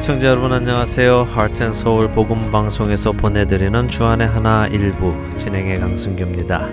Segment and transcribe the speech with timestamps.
[0.00, 1.24] 애청자 여러분 안녕하세요.
[1.24, 6.70] 하트앤서울 복음 방송에서 보내드리는 주안의 하나 일부 진행의 강승규입니다.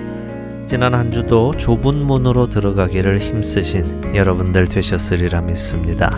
[0.65, 6.09] 지난 한 주도 좁은 문으로 들어가기를 힘쓰신 여러분들 되셨으리라 믿습니다.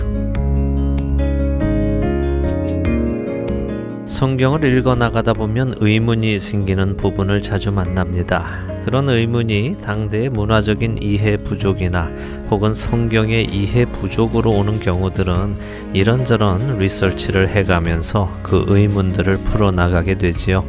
[4.06, 8.46] 성경을 읽어 나가다 보면 의문이 생기는 부분을 자주 만납니다.
[8.90, 12.12] 그런 의문이 당대의 문화적인 이해 부족이나
[12.50, 15.56] 혹은 성경의 이해 부족으로 오는 경우들은
[15.94, 20.66] 이런저런 리서치를 해가면서 그 의문들을 풀어나가게 되지요.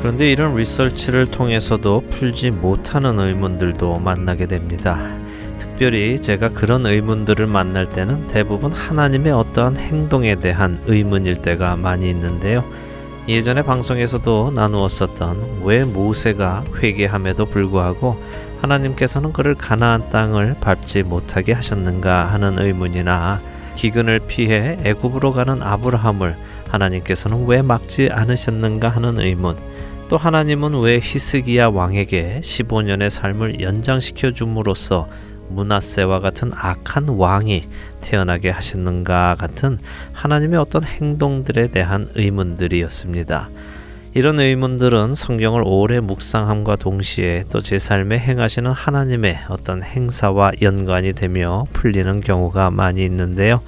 [0.00, 4.98] 그런데 이런 리서치를 통해서도 풀지 못하는 의문들도 만나게 됩니다.
[5.60, 12.64] 특별히 제가 그런 의문들을 만날 때는 대부분 하나님의 어떠한 행동에 대한 의문일 때가 많이 있는데요.
[13.30, 18.20] 예전에 방송에서도 나누었었던 왜 모세가 회개함에도 불구하고
[18.60, 23.40] 하나님께서는 그를 가나안 땅을 밟지 못하게 하셨는가 하는 의문이나
[23.76, 26.36] 기근을 피해 애굽으로 가는 아브라함을
[26.70, 29.56] 하나님께서는 왜 막지 않으셨는가 하는 의문
[30.08, 35.06] 또 하나님은 왜 히스기야 왕에게 15년의 삶을 연장시켜 줌으로써
[35.50, 37.68] 문하세와 같은 악한 왕이
[38.00, 39.78] 태어나게 하셨는가 같은
[40.12, 43.50] 하나님의 어떤 행동들에 대한 의문들이었습니다.
[44.12, 51.66] 이런 의문들은 성경을 오래 묵상함과 동시에 또 제 삶에 행하시는 하나님의 어떤 행사와 연관이 되며
[51.72, 53.60] 풀리는 경우가 많이 있는데요.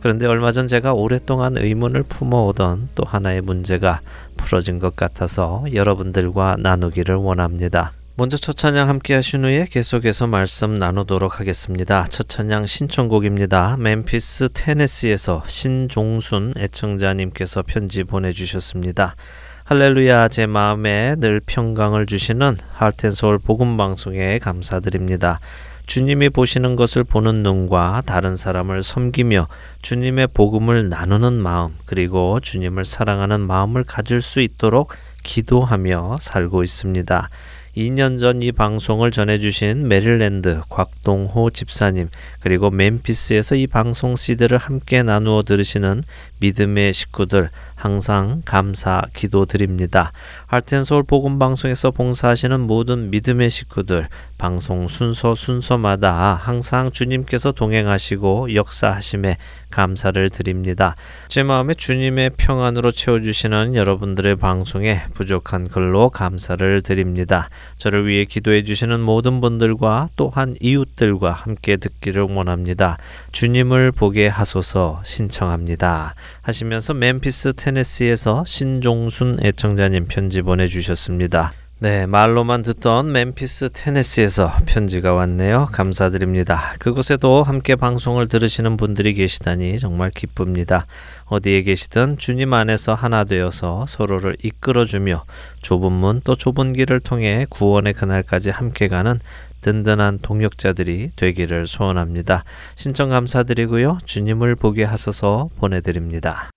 [0.00, 4.00] 그런데 얼마 전 제가 오랫동안 의문을 품어오던 또 하나의 문제가
[4.36, 7.92] 풀어진 것 같아서 여러분들과 나누기를 원합니다.
[8.14, 12.04] 먼저 첫 찬양 함께 하신 후에 계속해서 말씀 나누도록 하겠습니다.
[12.10, 13.78] 첫 찬양 신청곡입니다.
[13.78, 19.16] 멤피스 테네시에서 신종순 애청자님께서 편지 보내주셨습니다.
[19.64, 25.40] 할렐루야 제 마음에 늘 평강을 주시는 하트앤서울 복음방송에 감사드립니다.
[25.86, 29.48] 주님이 보시는 것을 보는 눈과 다른 사람을 섬기며
[29.80, 34.92] 주님의 복음을 나누는 마음 그리고 주님을 사랑하는 마음을 가질 수 있도록
[35.22, 37.30] 기도하며 살고 있습니다.
[37.76, 42.08] 2년 전 이 방송을 전해주신 메릴랜드 곽동호 집사님
[42.40, 46.02] 그리고 멤피스에서 이 방송 시대를 함께 나누어 들으시는
[46.42, 50.12] 믿음의 식구들 항상 감사 기도드립니다.
[50.46, 54.08] 하트앤서울 복음 방송에서 봉사하시는 모든 믿음의 식구들
[54.38, 59.36] 방송 순서 순서마다 항상 주님께서 동행하시고 역사하심에
[59.70, 60.96] 감사를 드립니다.
[61.28, 67.48] 제 마음에 주님의 평안으로 채워주시는 여러분들의 방송에 부족한 글로 감사를 드립니다.
[67.78, 72.98] 저를 위해 기도해 주시는 모든 분들과 또한 이웃들과 함께 듣기를 원합니다.
[73.30, 76.14] 주님을 보게 하소서 신청합니다.
[76.40, 81.52] 하시면서 멤피스 테네시에서 신종순 애청자님 편지 보내주셨습니다.
[81.78, 85.66] 네, 말로만 듣던 멤피스 테네시에서 편지가 왔네요.
[85.72, 86.74] 감사드립니다.
[86.78, 90.86] 그곳에도 함께 방송을 들으시는 분들이 계시다니 정말 기쁩니다.
[91.24, 95.24] 어디에 계시든 주님 안에서 하나 되어서 서로를 이끌어주며
[95.60, 99.18] 좁은 문 또 좁은 길을 통해 구원의 그날까지 함께 가는
[99.62, 102.44] 든든한 동역자들이 되기를 소원합니다.
[102.76, 103.98] 신청 감사드리고요.
[104.04, 106.50] 주님을 보게 하소서 보내드립니다.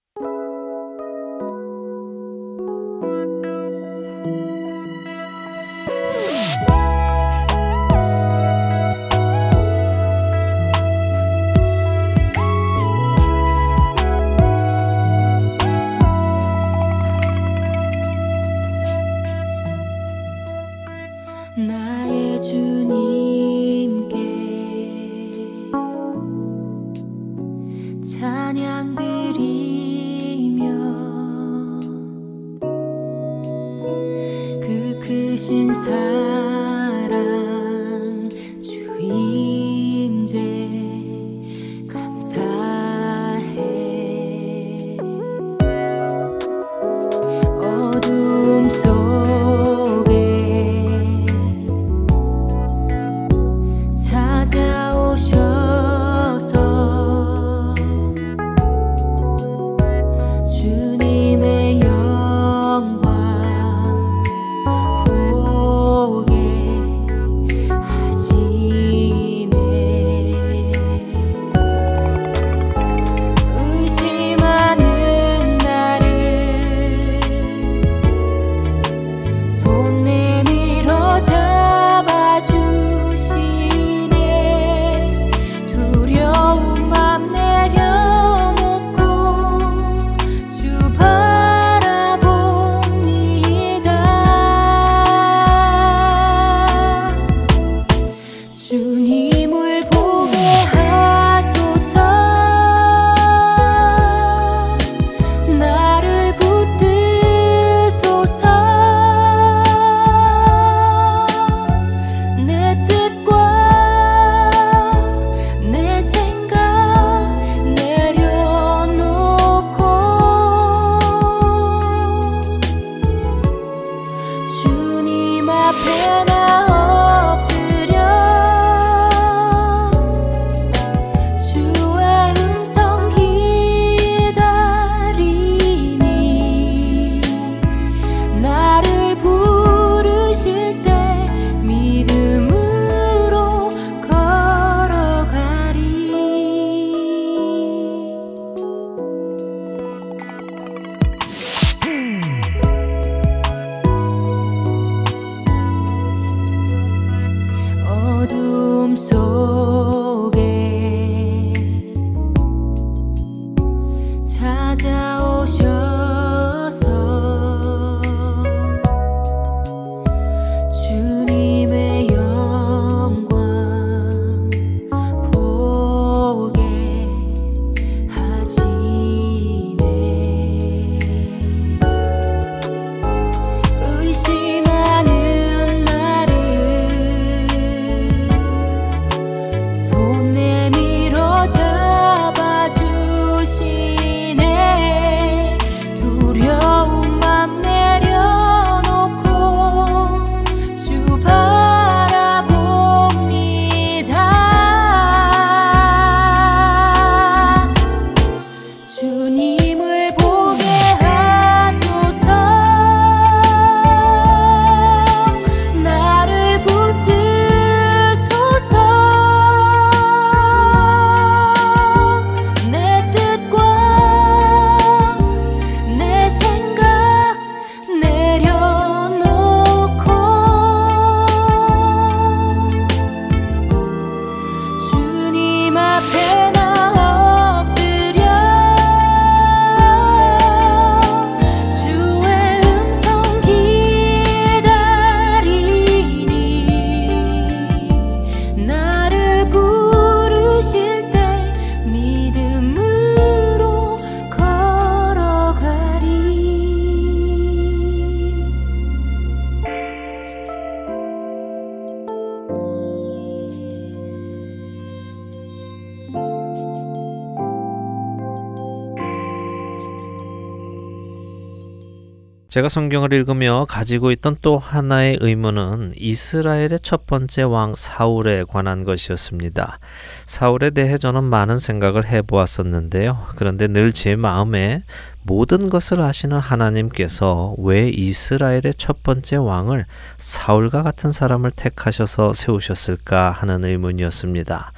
[272.56, 279.80] 제가 성경을 읽으며 가지고 있던 또 하나의 의문은 이스라엘의 첫 번째 왕 사울에 관한 것이었습니다.
[280.25, 283.28] 사울에 대해 저는 많은 생각을 해보았었는데요.
[283.36, 284.84] 그런데 늘 제 마음에
[285.24, 289.86] 모든 것을 아시는 하나님께서 왜 이스라엘의 첫 번째 왕을
[290.16, 294.72] 사울과 같은 사람을 택하셔서 세우셨을까 하는 의문이었습니다.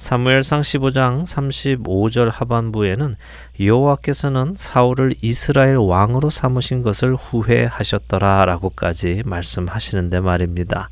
[0.00, 3.14] 사무엘상 15장 35절 하반부에는
[3.60, 10.88] 여호와께서는 사울을 이스라엘 왕으로 삼으신 것을 후회하셨더라라고까지 말씀하시는데 말입니다.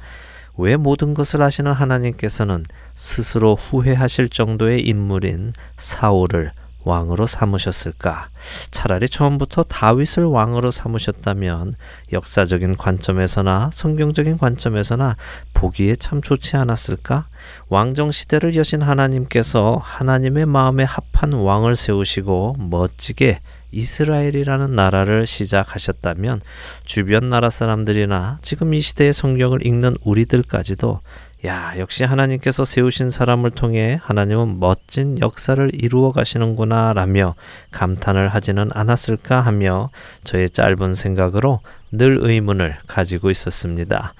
[0.58, 6.52] 왜 모든 것을 아시는 하나님께서는 스스로 후회하실 정도의 인물인 사울을
[6.88, 8.30] 왕으로 삼으셨을까?
[8.70, 11.74] 차라리 처음부터 다윗을 왕으로 삼으셨다면
[12.12, 15.16] 역사적인 관점에서나 성경적인 관점에서나
[15.52, 17.26] 보기에 참 좋지 않았을까?
[17.68, 23.40] 왕정 시대를 여신 하나님께서 하나님의 마음에 합한 왕을 세우시고 멋지게
[23.70, 26.40] 이스라엘이라는 나라를 시작하셨다면
[26.84, 31.00] 주변 나라 사람들이나 지금 이 시대의 성경을 읽는 우리들까지도
[31.46, 37.36] 야, 역시 하나님께서 세우신 사람을 통해 하나님은 멋진 역사를 이루어 가시는구나 라며
[37.70, 39.90] 감탄을 하지는 않았을까 하며
[40.24, 41.60] 저의 짧은 생각으로
[41.92, 44.14] 늘 의문을 가지고 있었습니다.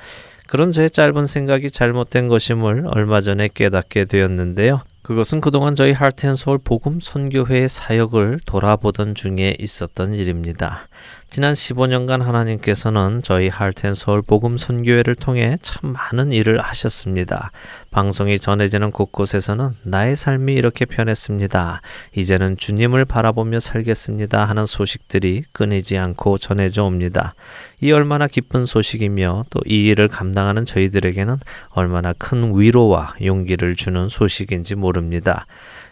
[0.46, 4.82] 그런 저의 짧은 생각이 잘못된 것임을 얼마 전에 깨닫게 되었는데요.
[5.02, 10.86] 그것은 그동안 저희 하트앤소울 복음 선교회의 사역을 돌아보던 중에 있었던 일입니다.
[11.30, 17.52] 지난 15년간 하나님께서는 저희 할텐 서울 복음 선교회를 통해 참 많은 일을 하셨습니다.
[17.90, 21.82] 방송이 전해지는 곳곳에서는 나의 삶이 이렇게 변했습니다.
[22.16, 27.34] 이제는 주님을 바라보며 살겠습니다 하는 소식들이 끊이지 않고 전해져 옵니다.
[27.82, 31.36] 이 얼마나 기쁜 소식이며 또 이 일을 감당하는 저희들에게는
[31.68, 35.46] 얼마나 큰 위로와 용기를 주는 소식인지 모릅니다.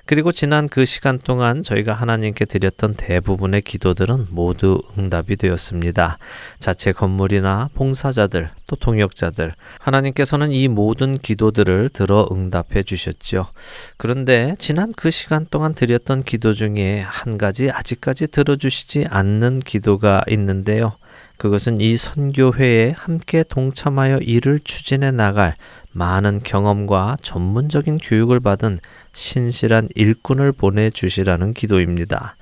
[0.06, 6.18] 그리고 지난 그 시간 동안 저희가 하나님께 드렸던 대부분의 기도들은 모두 응답이 되었습니다.
[6.60, 13.48] 자체 건물이나 봉사자들, 또 통역자들, 하나님께서는 이 모든 기도들을 들어 응답해 주셨죠.
[13.96, 20.92] 그런데 지난 그 시간 동안 드렸던 기도 중에 한 가지 아직까지 들어주시지 않는 기도가 있는데요.
[21.36, 25.54] 그것은 이 선교회에 함께 동참하여 일을 추진해 나갈
[25.92, 28.80] 많은 경험과 전문적인 교육을 받은
[29.16, 32.36] 신실한 일꾼을 보내주시라는 기도입니다.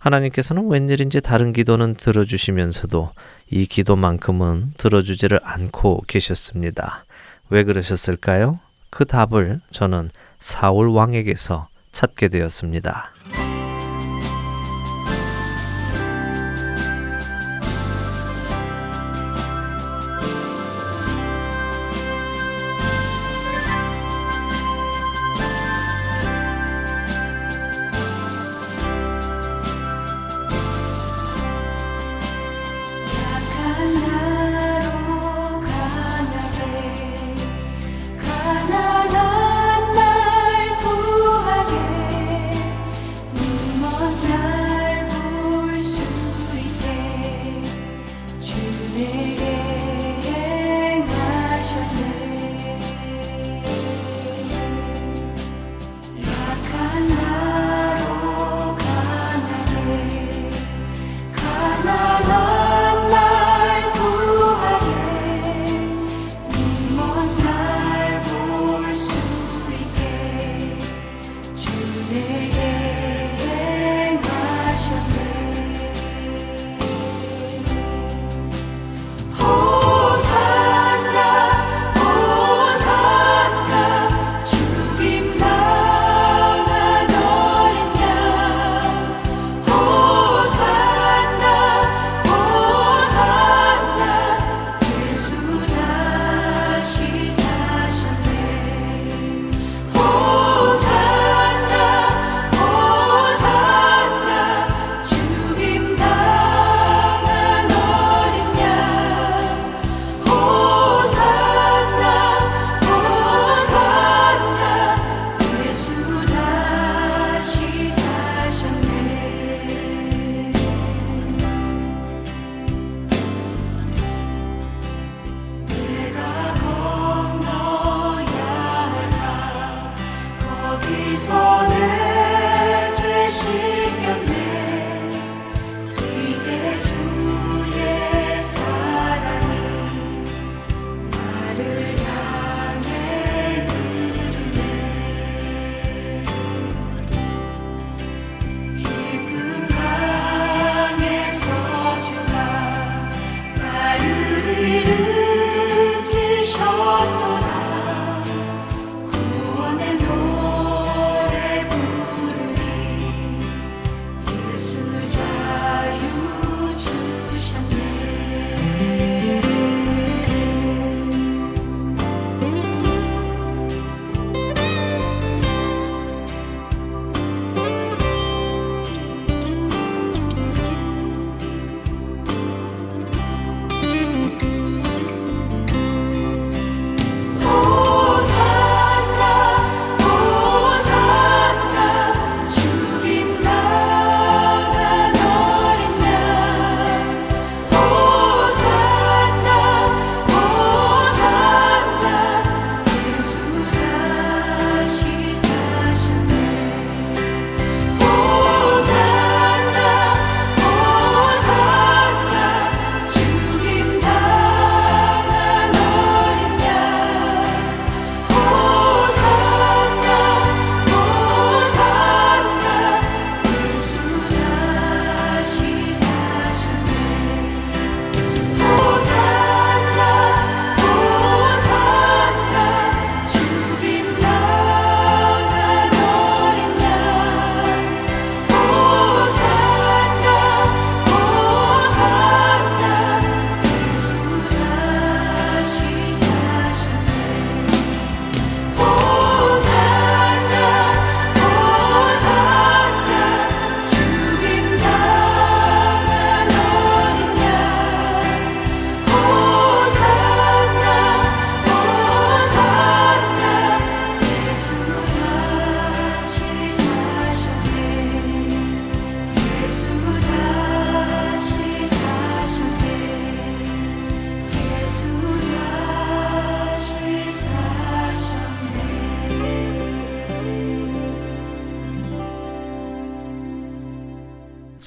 [0.00, 3.12] 하나님께서는 웬일인지 다른 기도는 들어주시면서도
[3.50, 7.04] 이 기도만큼은 들어주지를 않고 계셨습니다.
[7.48, 8.58] 왜 그러셨을까요?
[8.90, 13.12] 그 답을 저는 사울 왕에게서 찾게 되었습니다.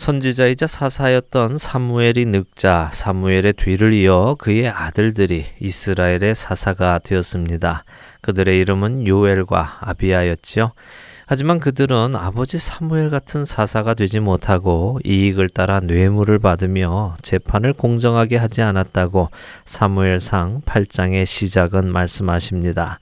[0.10, 7.84] 선지자이자 사사였던 사무엘이 늙자 사무엘의 뒤를 이어 그의 아들들이 이스라엘의 사사가 되었습니다.
[8.22, 10.72] 그들의 이름은 요엘과 아비야였지요.
[11.28, 18.64] 하지만 그들은 아버지 사무엘 같은 사사가 되지 못하고 이익을 따라 뇌물을 받으며 재판을 공정하게 하지
[18.64, 19.30] 않았다고
[19.66, 23.00] 사무엘상 8장의 시작은 말씀하십니다.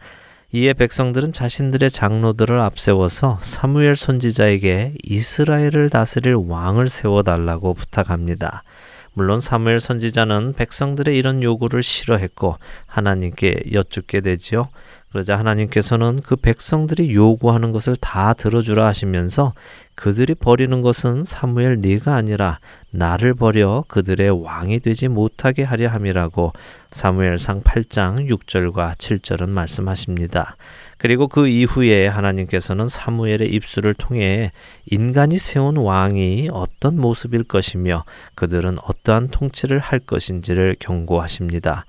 [0.54, 8.64] 이에 백성들은 자신들의 장로들을 앞세워서 사무엘 선지자에게 이스라엘을 다스릴 왕을 세워달라고 부탁합니다.
[9.12, 14.70] 물론 사무엘 선지자는 백성들의 이런 요구를 싫어했고 하나님께 여쭙게 되지요.
[15.18, 19.56] 그러자 하나님께서는 그 백성들이 요구하는 것을 다 들어주라 하시면서
[19.96, 22.60] 그들이 버리는 것은 사무엘 네가 아니라
[22.92, 26.54] 나를 버려 그들의 왕이 되지 못하게 하려 함이라고
[26.92, 30.56] 사무엘상 8장 6절과 7절은 말씀하십니다.
[31.00, 34.52] 그리고 그 이후에 하나님께서는 사무엘의 입술을 통해
[34.86, 38.04] 인간이 세운 왕이 어떤 모습일 것이며
[38.36, 41.86] 그들은 어떠한 통치를 할 것인지를 경고하십니다.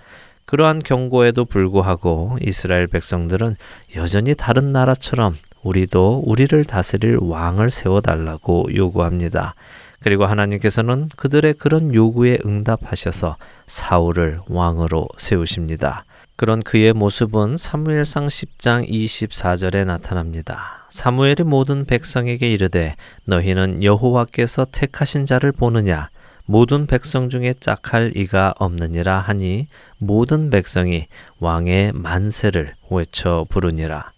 [0.48, 3.56] 그러한 경고에도 불구하고 이스라엘 백성들은
[3.96, 9.54] 여전히 다른 나라처럼 우리도 우리를 다스릴 왕을 세워달라고 요구합니다.
[10.00, 13.36] 그리고 하나님께서는 그들의 그런 요구에 응답하셔서
[13.66, 16.06] 사울을 왕으로 세우십니다.
[16.36, 20.86] 그런 그의 모습은 사무엘상 10장 24절에 나타납니다.
[20.88, 26.08] 사무엘이 모든 백성에게 이르되 너희는 여호와께서 택하신 자를 보느냐
[26.50, 29.66] 모든 백성 중에 짝할 이가 없느니라 하니
[29.98, 31.06] 모든 백성이
[31.40, 34.12] 왕의 만세를 외쳐 부르니라.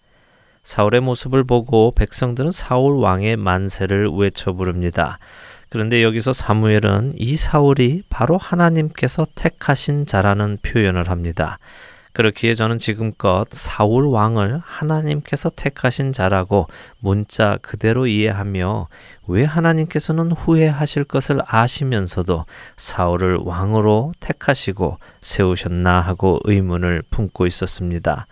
[0.62, 5.18] 사울의 모습을 보고 백성들은 사울 왕의 만세를 외쳐 부릅니다.
[5.70, 11.58] 그런데 여기서 사무엘은 이 사울이 바로 하나님께서 택하신 자라는 표현을 합니다.
[12.12, 16.66] 그렇기에 저는 지금껏 사울 왕을 하나님께서 택하신 자라고
[16.98, 18.88] 문자 그대로 이해하며
[19.28, 22.46] 왜 하나님께서는 후회하실 것을 아시면서도
[22.76, 28.26] 사울을 왕으로 택하시고 세우셨나 하고 의문을 품고 있었습니다.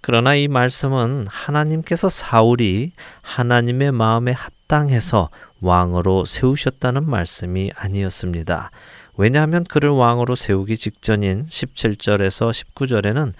[0.00, 2.92] 그러나 이 말씀은 하나님께서 사울이
[3.22, 8.70] 하나님의 마음에 합당해서 왕으로 세우셨다는 말씀이 아니었습니다.
[9.16, 13.32] 왜냐하면 그를 왕으로 세우기 직전인 17절에서 19절에는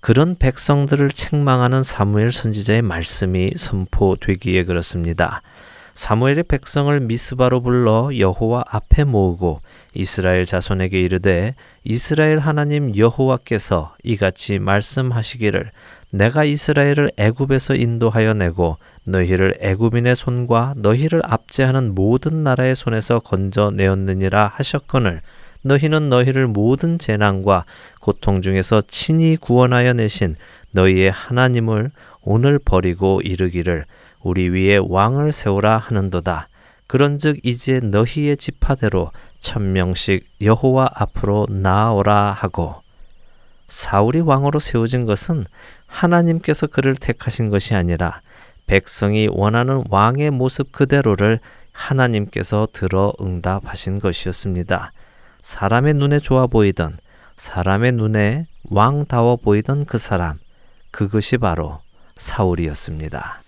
[0.00, 5.42] 그런 백성들을 책망하는 사무엘 선지자의 말씀이 선포되기에 그렇습니다.
[5.94, 9.60] 사무엘이 백성을 미스바로 불러 여호와 앞에 모으고
[9.94, 15.70] 이스라엘 자손에게 이르되 이스라엘 하나님 여호와께서 이같이 말씀하시기를
[16.14, 24.52] 내가 이스라엘을 애굽에서 인도하여 내고 너희를 애굽인의 손과 너희를 압제하는 모든 나라의 손에서 건져 내었느니라
[24.54, 25.22] 하셨거늘
[25.62, 27.64] 너희는 너희를 모든 재난과
[28.00, 30.36] 고통 중에서 친히 구원하여 내신
[30.72, 33.86] 너희의 하나님을 오늘 버리고 이르기를
[34.20, 36.48] 우리 위에 왕을 세우라 하는도다.
[36.88, 42.81] 그런즉 이제 너희의 지파대로 천명씩 여호와 앞으로 나아오라 하고
[43.72, 45.44] 사울이 왕으로 세워진 것은
[45.86, 48.20] 하나님께서 그를 택하신 것이 아니라
[48.66, 51.40] 백성이 원하는 왕의 모습 그대로를
[51.72, 54.92] 하나님께서 들어 응답하신 것이었습니다.
[55.40, 56.98] 사람의 눈에 좋아 보이던
[57.36, 60.38] 사람의 눈에 왕다워 보이던 그 사람
[60.90, 61.80] 그것이 바로
[62.16, 63.41] 사울이었습니다.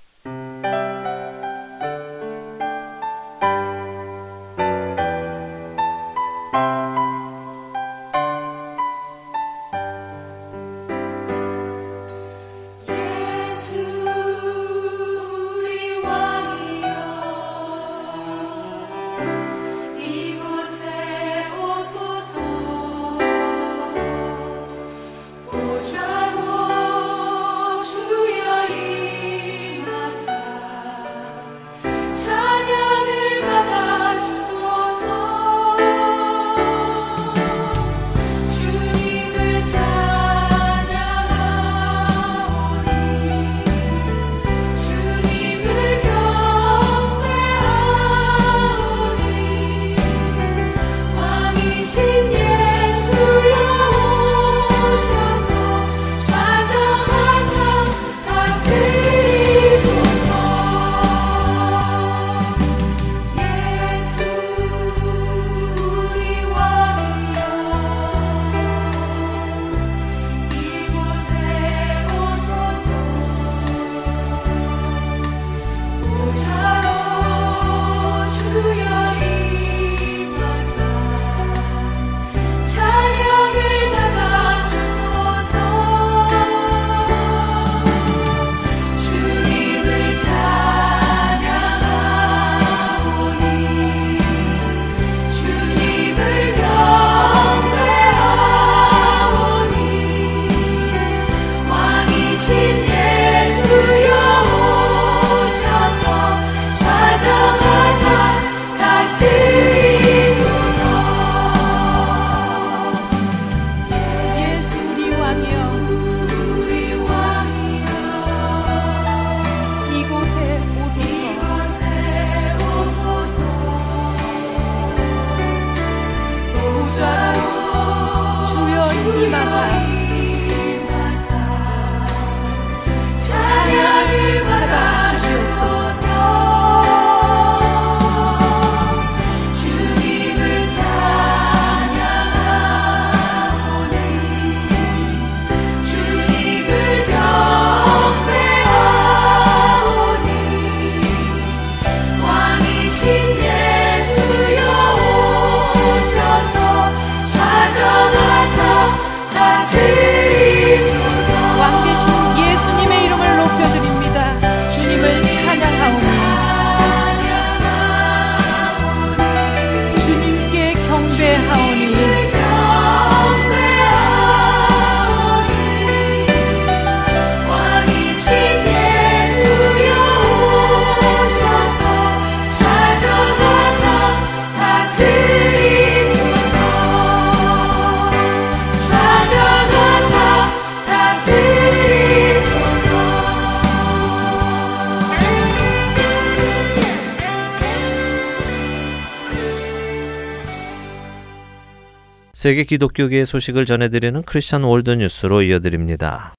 [202.45, 206.35] 세계 기독교계의 소식을 전해드리는 크리스천 월드 뉴스로 이어드립니다.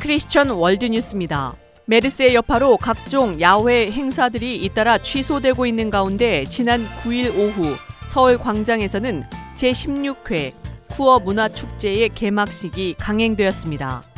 [0.00, 1.54] 크리스천 월드 뉴스입니다.
[1.84, 7.76] 메르스의 여파로 각종 야외 행사들이 잇따라 취소되고 있는 가운데 지난 9일 오후
[8.08, 9.22] 서울 광장에서는
[9.54, 10.52] 제16회
[10.90, 14.13] 쿠어 문화축제의 개막식이 강행되었습니다.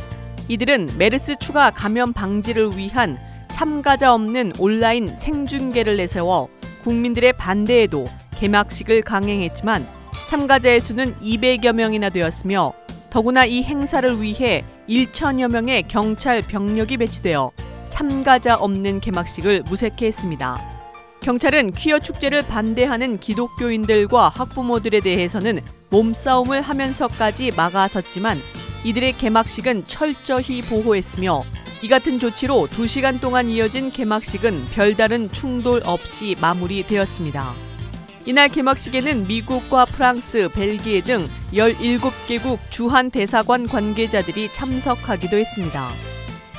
[0.49, 6.49] 이들은 메르스 추가 감염 방지를 위한 참가자 없는 온라인 생중계를 내세워
[6.85, 8.07] 국민들의 반대에도
[8.37, 9.85] 개막식을 강행했지만
[10.29, 12.73] 참가자의 수는 200여 명이나 되었으며
[13.11, 17.51] 더구나 이 행사를 위해 1천여 명의 경찰 병력이 배치되어
[17.89, 20.61] 참가자 없는 개막식을 무색해 했습니다.
[21.21, 28.39] 경찰은 퀴어 축제를 반대하는 기독교인들과 학부모들에 대해서는 몸싸움을 하면서까지 막아섰지만
[28.87, 31.43] 이들의 개막식은 철저히 보호했으며
[31.83, 37.53] 이 같은 조치로 2시간 동안 이어진 개막식은 별다른 충돌 없이 마무리되었습니다.
[38.27, 45.89] 이날 개막식에는 미국과 프랑스, 벨기에 등 17개국 주한 대사관 관계자들이 참석하기도 했습니다.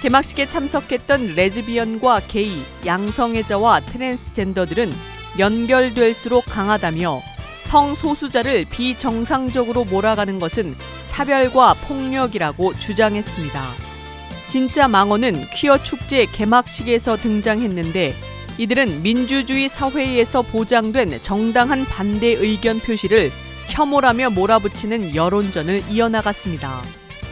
[0.02, 4.92] 개막식에 참석했던 레즈비언과 게이, 양성애자와 트랜스젠더들은
[5.40, 7.37] 연결될수록 강하다며
[7.68, 10.76] 성소수자를 비정상적으로 몰아가는 것은
[11.08, 13.62] 차별과 폭력이라고 주장했습니다.
[14.48, 18.16] 진짜 망언은 퀴어 축제 개막식에서 등장했는데
[18.58, 23.32] 이들은 민주주의 사회에서 보장된 정당한 반대 의견 표시를
[23.68, 26.82] 혐오라며 몰아붙이는 여론전을 이어나갔습니다.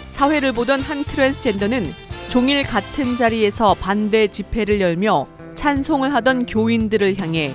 [0.09, 1.85] 사회를 보던 한 트랜스젠더는
[2.27, 7.53] 종일 같은 자리에서 반대 집회를 열며 찬송을 하던 교인들을 향해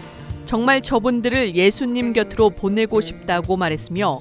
[0.50, 4.18] 정말 저분들을 예수님 곁으로 보내고 싶다고 말했으며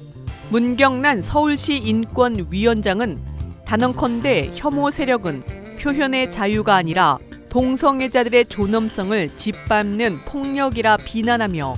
[0.50, 3.20] 문경란 서울시 인권위원장은
[3.66, 5.42] 단언컨대 혐오 세력은
[5.80, 11.74] 표현의 자유가 아니라 동성애자들의 존엄성을 짓밟는 폭력이라 비난하며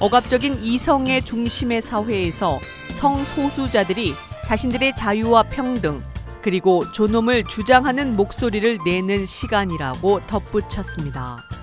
[0.00, 2.58] 억압적인 이성의 중심의 사회에서
[3.00, 4.12] 성소수자들이
[4.44, 6.02] 자신들의 자유와 평등
[6.42, 11.53] 그리고 존엄을 주장하는 목소리를 내는 시간이라고 덧붙였습니다.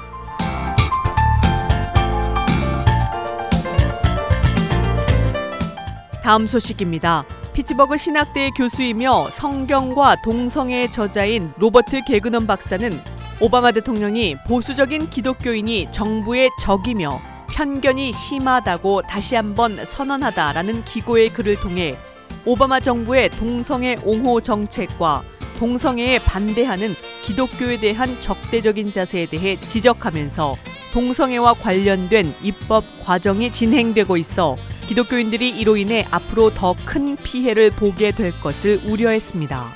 [6.21, 7.25] 다음 소식입니다.
[7.53, 12.91] 피츠버그 신학대의 교수이며 성경과 동성애의 저자인 로버트 개그넌 박사는
[13.39, 21.97] 오바마 대통령이 보수적인 기독교인이 정부의 적이며 편견이 심하다고 다시 한번 선언하다라는 기고의 글을 통해
[22.45, 25.23] 오바마 정부의 동성애 옹호 정책과
[25.57, 30.55] 동성애에 반대하는 기독교에 대한 적대적인 자세에 대해 지적하면서
[30.93, 34.55] 동성애와 관련된 입법 과정이 진행되고 있어
[34.88, 39.74] 기독교인들이 이로 인해 앞으로 더 큰 피해를 보게 될 것을 우려했습니다.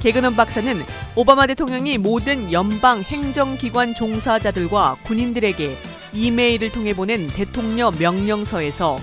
[0.00, 0.82] 개그넌 박사는
[1.16, 5.78] 오바마 대통령이 모든 연방 행정기관 종사자들과 군인들에게
[6.12, 8.96] 이메일을 통해 보낸 대통령 명령서에서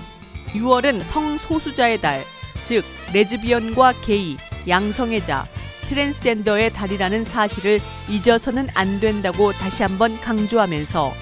[0.48, 2.24] 6월은 성소수자의 달,
[2.62, 4.36] 즉 레즈비언과 게이,
[4.68, 5.46] 양성애자,
[5.88, 11.12] 트랜스젠더의 달이라는 사실을 잊어서는 안 된다고 다시 한번 강조하면서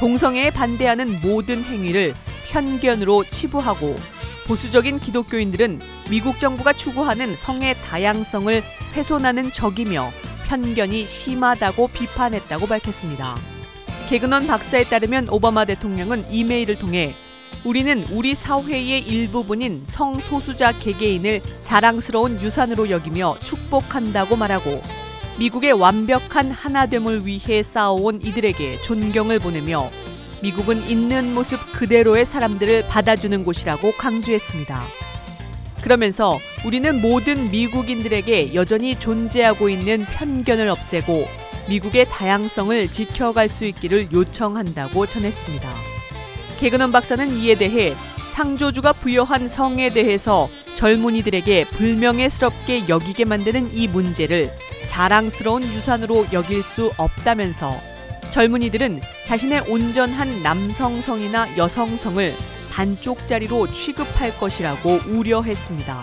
[0.00, 2.14] 동성애에 반대하는 모든 행위를
[2.48, 3.94] 편견으로 치부하고
[4.46, 5.80] 보수적인 기독교인들은
[6.10, 8.62] 미국 정부가 추구하는 성의 다양성을
[8.94, 10.10] 훼손하는 적이며
[10.48, 13.34] 편견이 심하다고 비판했다고 밝혔습니다.
[14.08, 17.14] 개근원 박사에 따르면 오바마 대통령은 이메일을 통해
[17.64, 24.80] 우리는 우리 사회의 일부분인 성소수자 개개인을 자랑스러운 유산으로 여기며 축복한다고 말하고
[25.38, 29.90] 미국의 완벽한 하나됨을 위해 싸워온 이들에게 존경을 보내며
[30.42, 34.82] 미국은 있는 모습 그대로의 사람들을 받아주는 곳이라고 강조했습니다.
[35.82, 41.26] 그러면서 우리는 모든 미국인들에게 여전히 존재하고 있는 편견을 없애고
[41.68, 45.68] 미국의 다양성을 지켜갈 수 있기를 요청한다고 전했습니다.
[46.58, 47.94] 개근원 박사는 이에 대해
[48.32, 54.52] 창조주가 부여한 성에 대해서 젊은이들에게 불명예스럽게 여기게 만드는 이 문제를
[54.86, 57.74] 자랑스러운 유산으로 여길 수 없다면서
[58.30, 62.34] 젊은이들은 자신의 온전한 남성성이나 여성성을
[62.70, 66.02] 반쪽짜리로 취급할 것이라고 우려했습니다.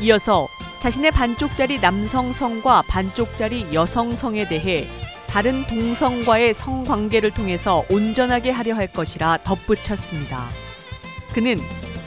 [0.00, 0.48] 이어서
[0.80, 4.88] 자신의 반쪽짜리 남성성과 반쪽짜리 여성성에 대해
[5.28, 10.48] 다른 동성과의 성관계를 통해서 온전하게 하려 할 것이라 덧붙였습니다.
[11.32, 11.56] 그는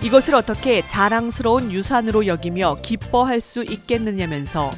[0.03, 4.69] 이것을 어떻게 자랑스러운 유산으로 여기며 기뻐할 수 있겠느냐면서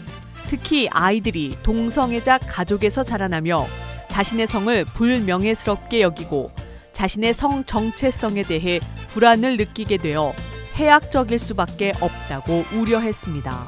[0.50, 3.66] 특히 아이들이 동성애자 가족에서 자라나며
[4.12, 6.52] 자신의 성을 불명예스럽게 여기고
[6.92, 10.34] 자신의 성 정체성에 대해 불안을 느끼게 되어
[10.76, 13.68] 해악적일 수밖에 없다고 우려했습니다.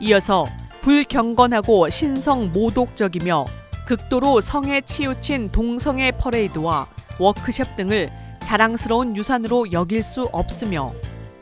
[0.00, 0.46] 이어서
[0.80, 3.46] 불경건하고 신성 모독적이며
[3.86, 6.88] 극도로 성에 치우친 동성애 퍼레이드와
[7.20, 10.92] 워크숍 등을 자랑스러운 유산으로 여길 수 없으며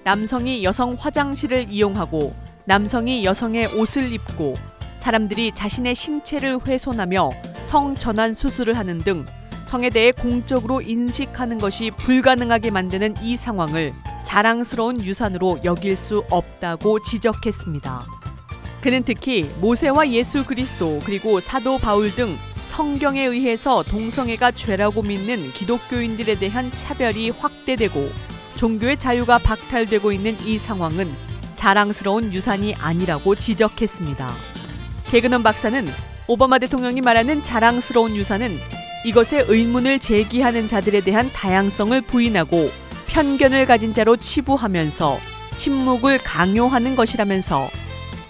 [0.05, 2.35] 남성이 여성 화장실을 이용하고
[2.67, 4.57] 남성이 여성의 옷을 입고
[5.01, 7.31] 사람들이 자신의 신체를 훼손하며
[7.67, 9.25] 성 전환 수술을 하는 등
[9.67, 13.93] 성에 대해 공적으로 인식하는 것이 불가능하게 만드는 이 상황을
[14.25, 18.03] 자랑스러운 유산으로 여길 수 없다고 지적했습니다.
[18.83, 22.37] 그는 특히 모세와 예수 그리스도 그리고 사도 바울 등
[22.69, 28.11] 성경에 의해서 동성애가 죄라고 믿는 기독교인들에 대한 차별이 확대되고
[28.57, 31.11] 종교의 자유가 박탈되고 있는 이 상황은
[31.55, 34.60] 자랑스러운 유산이 아니라고 지적했습니다.
[35.11, 35.89] 개그넌 박사는
[36.29, 38.57] 오바마 대통령이 말하는 자랑스러운 유산은
[39.05, 42.71] 이것에 의문을 제기하는 자들에 대한 다양성을 부인하고
[43.09, 45.19] 편견을 가진 자로 치부하면서
[45.57, 47.69] 침묵을 강요하는 것이라면서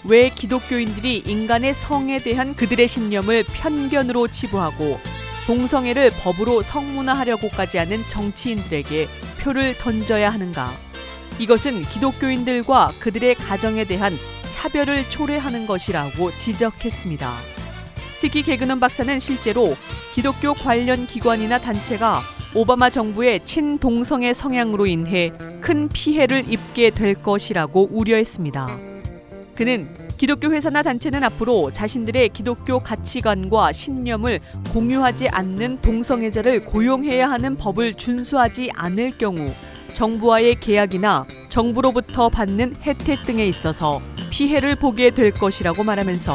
[0.04, 4.98] 왜 기독교인들이 인간의 성에 대한 그들의 신념을 편견으로 치부하고
[5.46, 9.06] 동성애를 법으로 성문화하려고까지 하는 정치인들에게
[9.40, 10.72] 표를 던져야 하는가?
[11.38, 14.16] 이것은 기독교인들과 그들의 가정에 대한
[14.61, 17.33] 차별을 초래하는 것이라고 지적했습니다.
[18.20, 19.75] 특히 개그넌 박사는 실제로
[20.12, 22.20] 기독교 관련 기관이나 단체가
[22.55, 28.79] 오바마 정부의 친동성애 성향으로 인해 큰 피해를 입게 될 것이라고 우려했습니다.
[29.55, 34.40] 그는 기독교 회사나 단체는 앞으로 자신들의 기독교 가치관과 신념을
[34.75, 39.51] 공유하지 않는 동성애자를 고용해야 하는 법을 준수하지 않을 경우
[39.94, 46.34] 정부와의 계약이나 정부로부터 받는 혜택 등에 있어서 피해를 보게 될 것이라고 말하면서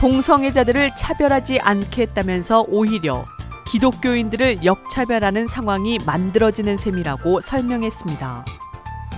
[0.00, 3.24] 동성애자들을 차별하지 않겠다면서 오히려
[3.66, 8.44] 기독교인들을 역차별하는 상황이 만들어지는 셈이라고 설명했습니다.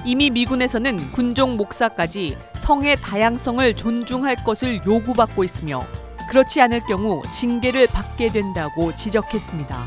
[0.04, 5.84] 이미 미군에서는 군종 목사까지 성의 다양성을 존중할 것을 요구받고 있으며
[6.28, 9.84] 그렇지 않을 경우 징계를 받게 된다고 지적했습니다.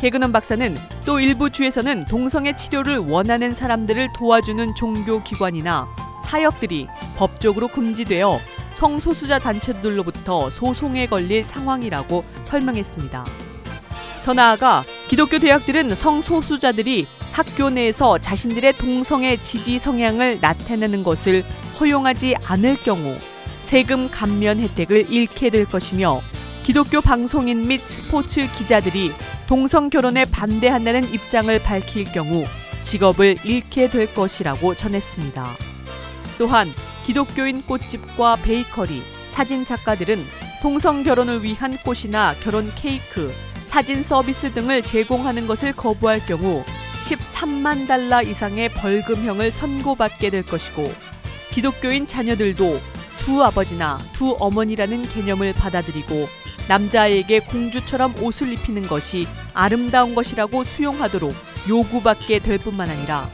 [0.00, 0.74] 개그넌 박사는
[1.04, 5.88] 또 일부 주에서는 동성애 치료를 원하는 사람들을 도와주는 종교기관이나
[6.30, 8.40] 사역들이 법적으로 금지되어
[8.74, 13.24] 성소수자 단체들로부터 소송에 걸릴 상황이라고 설명했습니다.
[14.24, 21.44] 더 나아가 기독교 대학들은 성소수자들이 학교 내에서 자신들의 동성애 지지 성향을 나타내는 것을
[21.80, 23.16] 허용하지 않을 경우
[23.62, 26.22] 세금 감면 혜택을 잃게 될 것이며
[26.62, 29.10] 기독교 방송인 및 스포츠 기자들이
[29.48, 32.44] 동성 결혼에 반대한다는 입장을 밝힐 경우
[32.82, 35.70] 직업을 잃게 될 것이라고 전했습니다.
[36.40, 36.72] 또한
[37.04, 40.24] 기독교인 꽃집과 베이커리, 사진 작가들은
[40.62, 43.30] 동성 결혼을 위한 꽃이나 결혼 케이크,
[43.66, 46.64] 사진 서비스 등을 제공하는 것을 거부할 경우
[47.06, 50.82] 13만 달러 이상의 벌금형을 선고받게 될 것이고
[51.50, 52.80] 기독교인 자녀들도
[53.18, 56.26] 두 아버지나 두 어머니라는 개념을 받아들이고
[56.68, 61.30] 남자에게 공주처럼 옷을 입히는 것이 아름다운 것이라고 수용하도록
[61.68, 63.28] 요구받게 될 뿐만 아니라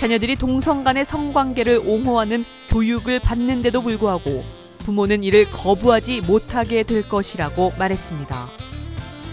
[0.00, 4.42] 자녀들이 동성 간의 성관계를 옹호하는 교육을 받는데도 불구하고
[4.78, 8.48] 부모는 이를 거부하지 못하게 될 것이라고 말했습니다.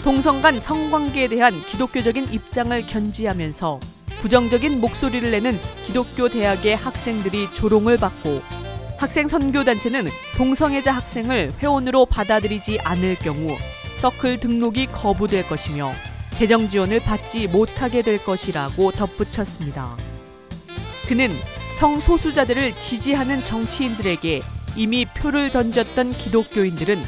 [0.03, 3.79] 동성 간 성관계에 대한 기독교적인 입장을 견지하면서
[4.19, 8.41] 부정적인 목소리를 내는 기독교 대학의 학생들이 조롱을 받고
[8.97, 13.55] 학생 선교단체는 동성애자 학생을 회원으로 받아들이지 않을 경우
[14.01, 15.93] 서클 등록이 거부될 것이며
[16.31, 19.95] 재정 지원을 받지 못하게 될 것이라고 덧붙였습니다.
[21.07, 21.29] 그는
[21.77, 24.41] 성소수자들을 지지하는 정치인들에게
[24.75, 27.01] 이미 표를 던졌던 기독교인들은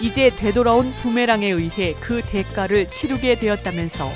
[0.00, 4.10] 이제 되돌아온 부메랑에 의해 그 대가를 치르게 되었다면서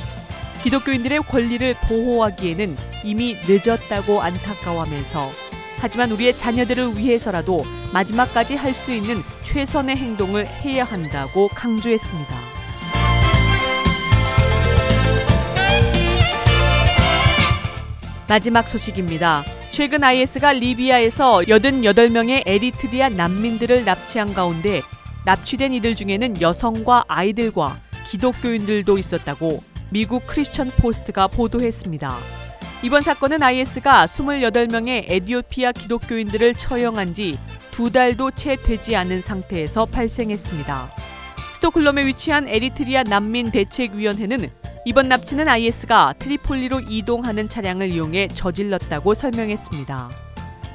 [0.63, 5.31] 기독교인들의 권리를 보호하기에는 이미 늦었다고 안타까워하면서
[5.79, 12.48] 하지만 우리의 자녀들을 위해서라도 마지막까지 할 수 있는 최선의 행동을 해야 한다고 강조했습니다.
[18.29, 19.43] 마지막 소식입니다.
[19.71, 24.83] 최근 IS가 리비아에서 88명의 에리트리아 난민들을 납치한 가운데
[25.25, 32.17] 납치된 이들 중에는 여성과 아이들과 기독교인들도 있었다고 미국 크리스천 포스트가 보도했습니다.
[32.83, 37.37] 이번 사건은 IS가 28명의 에디오피아 기독교인들을 처형한 지
[37.79, 40.98] 두 달도 채 되지 않은 상태에서 발생했습니다.
[41.59, 44.49] 스톡홀름에 위치한 에리트리아 난민 대책위원회는
[44.85, 50.09] 이번 납치는 IS가 트리폴리로 이동하는 차량을 이용해 저질렀다고 설명했습니다.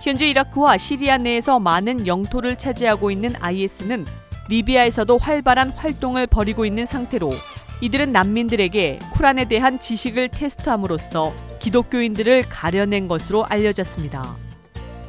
[0.01, 4.05] 현재 이라크와 시리아 내에서 많은 영토를 차지하고 있는 IS는
[4.49, 7.31] 리비아에서도 활발한 활동을 벌이고 있는 상태로
[7.79, 14.21] 이들은 난민들에게 쿠란에 대한 지식을 테스트함으로써 기독교인들을 가려낸 것으로 알려졌습니다.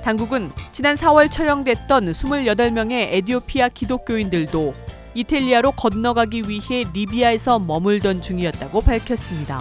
[0.04, 4.83] 당국은 지난 4월 처형됐던 28명의 에디오피아 기독교인들도
[5.14, 9.60] 이탈리아로 건너가기 위해 리비아에서 머물던 중이었다고 밝혔습니다.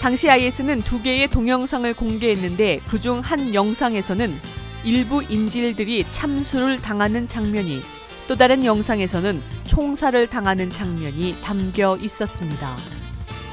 [0.00, 4.38] 당시 IS는 두 개의 동영상을 공개했는데 그중 한 영상에서는
[4.84, 7.82] 일부 인질들이 참수를 당하는 장면이
[8.28, 12.76] 또 다른 영상에서는 총살을 당하는 장면이 담겨 있었습니다.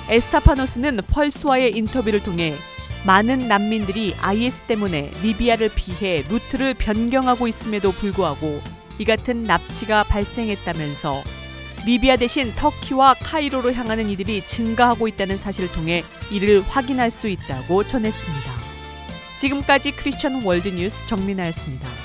[0.10, 2.56] 에스타파노스는 펄스와의 인터뷰를 통해
[3.06, 8.62] 많은 난민들이 IS 때문에 리비아를 피해 루트를 변경하고 있음에도 불구하고
[8.98, 11.24] 이 같은 납치가 발생했다면서
[11.86, 18.52] 리비아 대신 터키와 카이로로 향하는 이들이 증가하고 있다는 사실을 통해 이를 확인할 수 있다고 전했습니다.
[19.38, 22.05] 지금까지 크리스천 월드뉴스 정민아였습니다.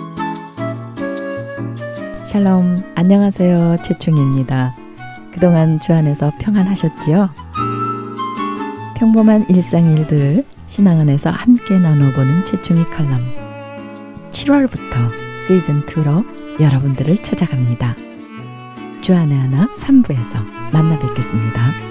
[2.31, 3.75] 샬롬, 안녕하세요.
[3.83, 4.73] 최충입니다.
[5.33, 7.29] 그동안 주 안에서 평안하셨지요?
[8.95, 13.19] 평범한 일상 일들을 신앙 안에서 함께 나눠보는 최충이 칼럼.
[14.31, 15.11] 7월부터
[15.45, 16.23] 시즌2로
[16.61, 17.97] 여러분들을 찾아갑니다.
[19.01, 21.90] 주안의 하나 3부에서 만나 뵙겠습니다.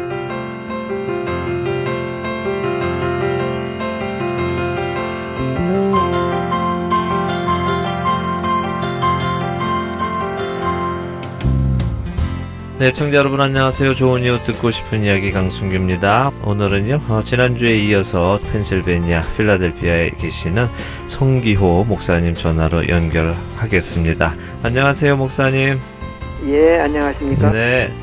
[12.81, 13.93] 네, 청자 여러분 안녕하세요.
[13.93, 16.31] 좋은 이유 듣고 싶은 이야기 강순규입니다.
[16.43, 20.67] 오늘은요, 어, 지난주에 이어서 펜실베니아 필라델피아에 계시는
[21.05, 24.33] 송기호 목사님 전화로 연결하겠습니다.
[24.63, 25.79] 안녕하세요, 목사님.
[26.47, 27.51] 예, 안녕하십니까?
[27.51, 27.93] 네.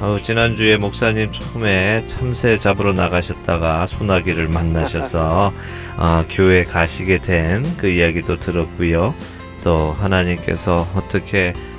[0.00, 5.52] 어, 지난주에 목사님 처음에 참새 잡으러 나가셨다가 소나기를 만나셔서
[5.98, 9.16] 어, 교회 가시게 된 그 이야기도 들었고요.
[9.64, 11.75] 또 하나님께서 어떻게 어,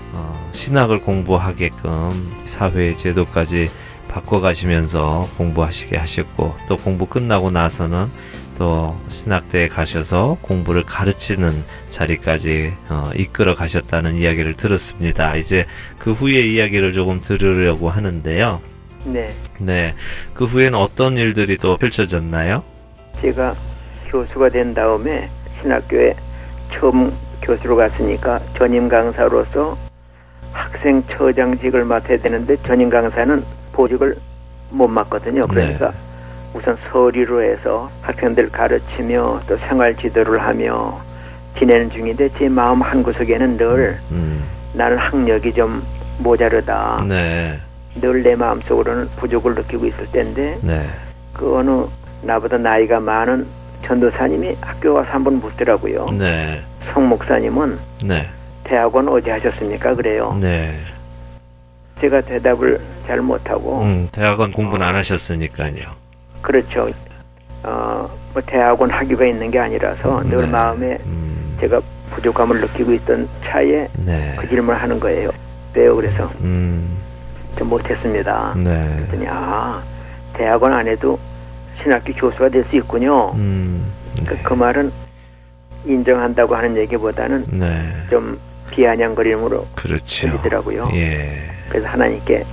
[0.51, 3.69] 신학을 공부하게끔 사회 제도까지
[4.07, 8.07] 바꿔가시면서 공부하시게 하셨고 또 공부 끝나고 나서는
[8.57, 15.35] 또 신학대에 가셔서 공부를 가르치는 자리까지 어, 이끌어 가셨다는 이야기를 들었습니다.
[15.35, 15.67] 이제
[15.99, 18.61] 그 후의 이야기를 조금 들으려고 하는데요.
[19.05, 19.31] 네.
[19.59, 19.93] 네.
[20.33, 22.63] 그 후에는 어떤 일들이 또 펼쳐졌나요?
[23.21, 23.55] 제가
[24.07, 25.29] 교수가 된 다음에
[25.61, 26.15] 신학교에
[26.73, 29.77] 처음 교수로 갔으니까 전임 강사로서
[30.57, 33.43] 학생 처장직을 맡아야 되는데 전임 강사는
[33.73, 34.17] 보직을
[34.71, 35.45] 못 맡거든요.
[35.47, 35.93] 그러니까 네.
[36.53, 40.99] 우선 서리로 해서 학생들 가르치며 또 생활 지도를 하며
[41.59, 44.43] 지내는 중인데 제 마음 한 구석에는 늘 음.
[44.73, 45.83] 나는 학력이 좀
[46.19, 47.05] 모자르다.
[47.07, 47.59] 네.
[48.01, 50.85] 늘 내 마음속으로는 부족을 느끼고 있을 때인데 네.
[51.33, 51.85] 그 어느
[52.23, 53.45] 나보다 나이가 많은
[53.85, 56.09] 전도사님이 학교 와서 한번 묻더라고요.
[56.11, 56.61] 네.
[56.93, 58.27] 성 목사님은 네.
[58.67, 59.95] 대학원 어디 하셨습니까?
[59.95, 60.37] 그래요.
[60.39, 60.77] 네.
[62.01, 63.81] 제가 대답을 잘 못하고.
[63.81, 65.85] 음, 대학원 공부는 어, 안 하셨으니까요.
[66.41, 66.89] 그렇죠.
[67.63, 70.47] 어, 뭐 대학원 학위가 있는 게 아니라서 음, 늘 네.
[70.47, 71.57] 마음에 음.
[71.59, 74.35] 제가 부족함을 느끼고 있던 차에 네.
[74.37, 75.29] 그 질문을 하는 거예요.
[75.73, 75.95] 왜요?
[75.95, 76.97] 그래서 음.
[77.57, 78.53] 좀 못했습니다.
[78.57, 78.95] 네.
[78.95, 79.81] 그랬더니 아
[80.33, 81.19] 대학원 안 해도
[81.81, 83.31] 신학교 교수가 될 수 있군요.
[83.35, 83.85] 음.
[84.25, 84.91] 그, 그 말은
[85.85, 87.93] 인정한다고 하는 얘기보다는 네.
[88.09, 88.37] 좀
[88.71, 90.27] 비아냥거림으로 그렇죠.
[90.27, 90.89] 들리더라고요.
[90.93, 91.43] 예.
[91.69, 92.43] 그래서 하나님께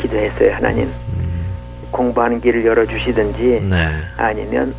[0.00, 0.54] 기도했어요.
[0.54, 1.46] 하나님 음.
[1.90, 3.88] 공부하는 길을 열어 주시든지 네.
[4.16, 4.74] 아니면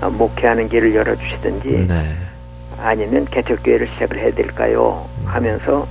[0.00, 2.14] 목회하는 길을 열어 주시든지 네.
[2.78, 5.08] 아니면 개척교회를 시작을 해야 될까요?
[5.20, 5.26] 음.
[5.26, 5.86] 하면서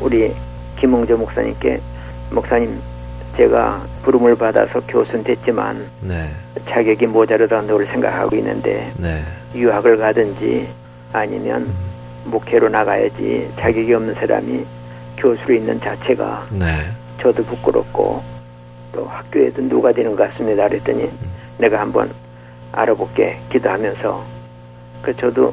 [0.00, 0.32] 우리
[0.78, 1.80] 김홍조 목사님께
[2.30, 2.80] 목사님
[3.36, 6.28] 제가 부름을 받아서 교수는 됐지만 네.
[6.68, 9.22] 자격이 모자르다 늘 생각하고 있는데 네.
[9.54, 10.68] 유학을 가든지
[11.12, 11.74] 아니면 음.
[12.28, 14.64] 목회로 나가야지 자격이 없는 사람이
[15.16, 16.88] 교수로 있는 자체가 네.
[17.20, 18.22] 저도 부끄럽고
[18.92, 20.68] 또 학교에도 누가 되는 것 같습니다.
[20.68, 21.30] 그랬더니 음.
[21.58, 22.10] 내가 한번
[22.72, 24.24] 알아볼게 기도하면서
[25.02, 25.52] 그 저도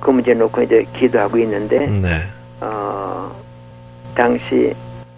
[0.00, 2.22] 그 문제 놓고 이제 기도하고 있는데 네.
[2.60, 3.34] 어,
[4.14, 4.74] 당시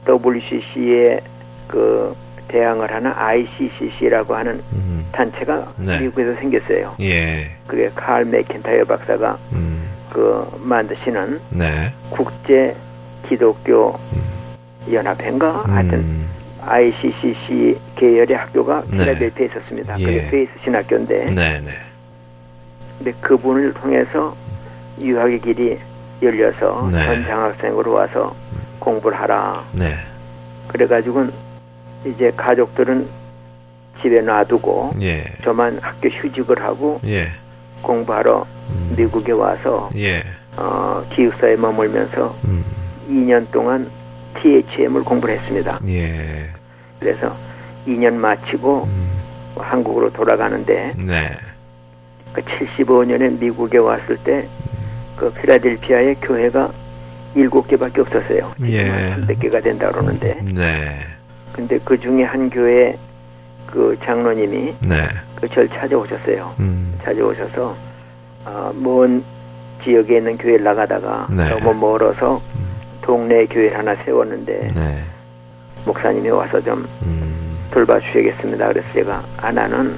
[0.08, 1.20] WCC의
[1.66, 2.14] 그
[2.48, 5.04] 대항을 하는 ICCC라고 하는 음.
[5.10, 5.98] 단체가 네.
[6.00, 6.94] 미국에서 생겼어요.
[7.00, 7.50] 예.
[7.66, 9.75] 그게 칼 맥킨타이어 박사가 음.
[10.16, 11.92] 그 만드시는 네.
[12.08, 12.74] 국제
[13.28, 14.92] 기독교 음.
[14.94, 15.70] 연합회인가 음.
[15.70, 16.26] 하여튼
[16.62, 18.96] ICCC 계열의 학교가 네.
[18.96, 20.00] 필라델피아에 있었습니다.
[20.00, 20.04] 예.
[20.06, 21.72] 그게 베이스 신학교인데 네, 네.
[22.96, 24.34] 근데 그분을 통해서
[24.98, 25.78] 유학의 길이
[26.22, 27.04] 열려서 네.
[27.04, 28.34] 전 장학생으로 와서
[28.78, 29.64] 공부를 하라.
[29.72, 29.96] 네.
[30.68, 31.26] 그래가지고
[32.06, 33.06] 이제 가족들은
[34.00, 35.26] 집에 놔두고 예.
[35.44, 37.28] 저만 학교 휴직을 하고 예.
[37.82, 38.94] 공부하러 음.
[38.96, 40.22] 미국에 와서 예.
[40.56, 42.64] 어, 기숙사에 머물면서 음.
[43.10, 43.88] 2년 동안
[44.40, 45.78] THM을 공부를 했습니다.
[45.88, 46.48] 예.
[47.00, 47.34] 그래서
[47.86, 49.10] 2년 마치고 음.
[49.56, 51.36] 한국으로 돌아가는데 네.
[52.32, 54.46] 그 75년에 미국에 왔을 때
[55.16, 56.70] 그 필라델피아의 교회가
[57.34, 58.52] 일곱 개밖에 없었어요.
[58.66, 59.14] 예.
[59.16, 61.00] 300개가 된다 그러는데 네.
[61.52, 62.96] 근데 그 중에 한 교회
[63.76, 65.06] 그 장로님이 네.
[65.34, 66.54] 그절 찾아오셨어요.
[66.60, 66.98] 음.
[67.04, 67.76] 찾아오셔서
[68.46, 69.22] 어, 먼
[69.84, 71.46] 지역에 있는 교회를 나가다가 네.
[71.50, 72.40] 너무 멀어서
[73.02, 75.02] 동네 교회를 하나 세웠는데 네.
[75.84, 77.58] 목사님이 와서 좀 음.
[77.70, 78.68] 돌봐주셔야겠습니다.
[78.68, 79.94] 그래서 제가 아 나는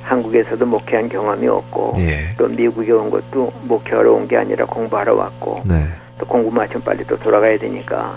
[0.00, 2.30] 한국에서도 목회한 경험이 없고 예.
[2.38, 5.86] 또 미국에 온 것도 목회하러 온 게 아니라 공부하러 왔고 네.
[6.18, 8.16] 또 공부 마치면 빨리 또 돌아가야 되니까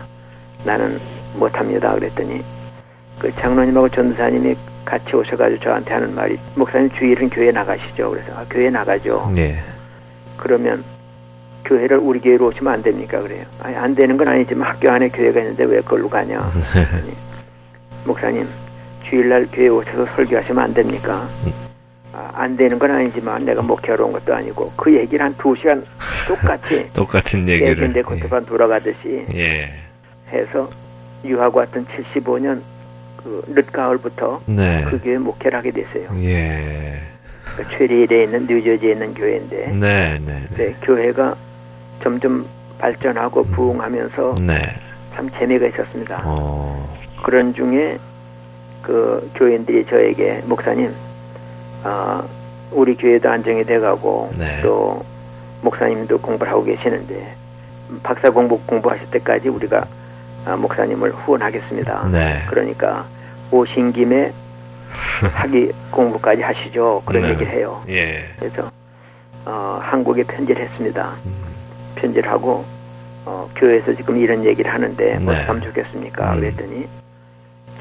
[0.64, 0.98] 나는
[1.36, 1.94] 못합니다.
[1.96, 2.42] 그랬더니
[3.20, 4.56] 그 장로님하고 전도사님이
[4.86, 8.12] 같이 오셔가지고 저한테 하는 말이 목사님 주일은 교회 나가시죠.
[8.12, 9.34] 그래서 아, 교회 나가죠.
[9.38, 9.58] 예.
[10.38, 10.84] 그러면
[11.66, 13.20] 교회를 우리 교회로 오시면 안 됩니까?
[13.22, 13.44] 그래요.
[13.64, 16.52] 아니, 안 되는 건 아니지만 학교 안에 교회가 있는데 왜 그걸로 가냐?
[16.72, 17.14] 그랬더니
[18.06, 18.48] 목사님
[19.10, 21.28] 주일날 교회 오셔서 설교하시면 안 됩니까?
[22.14, 25.84] 아, 안 되는 건 아니지만 내가 목회하러 온 것도 아니고 그 얘기를 한 두 시간
[26.28, 27.76] 똑같이 똑같은 얘기를.
[27.76, 29.74] 깨진데 코트반 돌아가듯이 예.
[30.32, 30.70] 해서
[31.26, 32.62] 유학 왔던 75년
[33.26, 34.86] 그 늦가을부터 네.
[34.88, 36.08] 그 교회 목회를 하게 됐어요.
[36.22, 37.02] 예.
[37.58, 40.48] 그 최리일에 있는 뉴저지에 있는 교회인데 네, 네, 네.
[40.56, 41.36] 네, 교회가
[42.04, 42.46] 점점
[42.78, 44.76] 발전하고 부흥하면서 네.
[45.16, 46.22] 참 재미가 있었습니다.
[46.24, 46.96] 어.
[47.24, 47.98] 그런 중에
[48.84, 50.94] 그 교인들이 저에게 목사님,
[51.84, 52.24] 아
[52.72, 54.62] 우리 교회도 안정이 돼가고 네.
[54.62, 55.04] 또
[55.64, 57.34] 목사님도 공부를 하고 계시는데
[58.04, 59.84] 박사 공부 공부하실 때까지 우리가
[60.46, 62.10] 아, 목사님을 후원하겠습니다.
[62.12, 62.44] 네.
[62.50, 63.06] 그러니까
[63.52, 64.32] 오신 김에
[65.34, 67.04] 학위 공부까지 하시죠.
[67.06, 67.30] 그런 네.
[67.30, 67.82] 얘기를 해요.
[67.90, 68.26] 예.
[68.40, 68.70] 그래서
[69.46, 71.14] 어, 한국에 편지를 했습니다.
[71.26, 71.34] 음.
[71.96, 72.66] 편지를 하고
[73.26, 75.44] 어, 교회에서 지금 이런 얘기를 하는데 뭐 네.
[75.44, 76.34] 하면 좋겠습니까?
[76.34, 76.40] 음.
[76.40, 76.88] 그랬더니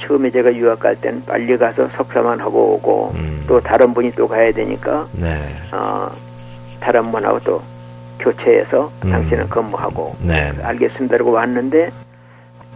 [0.00, 3.44] 처음에 제가 유학 갈 때는 빨리 가서 석사만 하고 오고 음.
[3.46, 5.54] 또 다른 분이 또 가야 되니까 네.
[5.72, 6.10] 어,
[6.80, 7.62] 다른 분하고 또
[8.18, 9.10] 교체해서 음.
[9.10, 10.52] 당신은 근무하고 네.
[10.62, 11.16] 알겠습니다.
[11.16, 11.90] 그러고 왔는데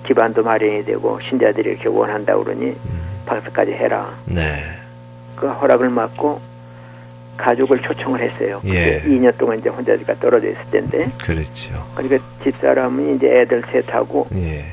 [0.04, 2.74] 기반도 마련이 되고 신자들이 이렇게 원한다 그러니
[3.26, 4.10] 박사까지 해라.
[4.24, 4.64] 네.
[5.36, 6.40] 그 허락을 받고
[7.36, 8.60] 가족을 초청을 했어요.
[8.64, 9.00] 예.
[9.00, 11.86] 그때 2년 동안 이제 혼자가 떨어져 있을 텐데 그렇죠.
[11.94, 14.64] 그러니까 집사람은 이제 애들 셋하고 예.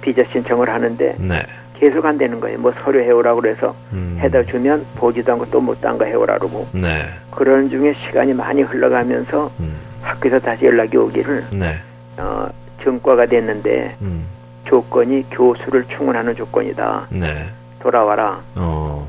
[0.00, 1.42] 비자 신청을 하는데 네.
[1.78, 2.58] 계속 안 되는 거예요.
[2.58, 4.18] 뭐 서류 해오라고 그래서 음.
[4.20, 7.08] 해다 주면 보지도 않고 또못딴거 해오라 그러고 네.
[7.30, 9.76] 그런 중에 시간이 많이 흘러가면서 음.
[10.02, 11.78] 학교에서 다시 연락이 오기를 네.
[12.18, 12.48] 어,
[12.82, 14.24] 전과가 됐는데 음.
[14.64, 17.08] 조건이 교수를 충원하는 조건이다.
[17.10, 17.46] 네.
[17.80, 18.40] 돌아와라.
[18.54, 19.06] 어.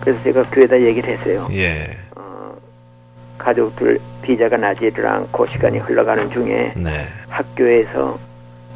[0.00, 1.48] 그래서 제가 교회에다 얘기를 했어요.
[1.52, 1.96] 예.
[2.16, 2.54] 어,
[3.38, 7.06] 가족들 비자가 나지를 않고 시간이 흘러가는 중에 네.
[7.28, 8.18] 학교에서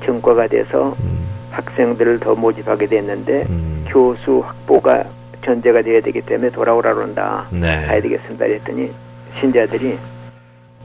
[0.04, 1.28] 전과가 돼서 음.
[1.50, 3.84] 학생들을 더 모집하게 됐는데 음.
[3.88, 5.04] 교수 확보가
[5.44, 7.46] 전제가 돼야 되기 때문에 돌아오라 그런다.
[7.50, 7.84] 네.
[7.86, 8.46] 가야 되겠습니다.
[8.46, 8.92] 그랬더니
[9.40, 9.98] 신자들이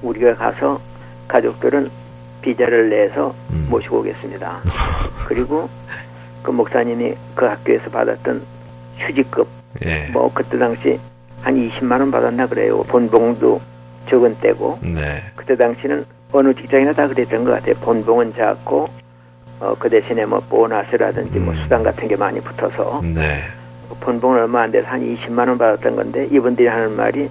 [0.02, 0.80] 우리가 가서
[1.28, 1.90] 가족들은
[2.46, 3.68] 비자를 내서 음.
[3.70, 4.62] 모시고 오겠습니다.
[5.28, 5.68] 그리고
[6.44, 8.42] 그 목사님이 그 학교에서 받았던
[8.98, 9.48] 휴직급
[9.84, 10.08] 예.
[10.14, 11.00] 뭐 그때 당시
[11.42, 12.84] 한 20만 원 받았나 그래요.
[12.84, 13.60] 본봉도
[14.10, 15.24] 적은 때고 네.
[15.36, 17.74] 그때 당시는 어느 직장이나 다 그랬던 것 같아요.
[17.76, 18.88] 본봉은 작고
[19.62, 21.64] 어, 그 대신에 뭐 보너스라든지 뭐 음.
[21.64, 23.42] 수당 같은 게 많이 붙어서 네.
[24.02, 27.28] 본봉은 얼마 안 돼서 한 20만 원 받았던 건데 이분들이 하는 말이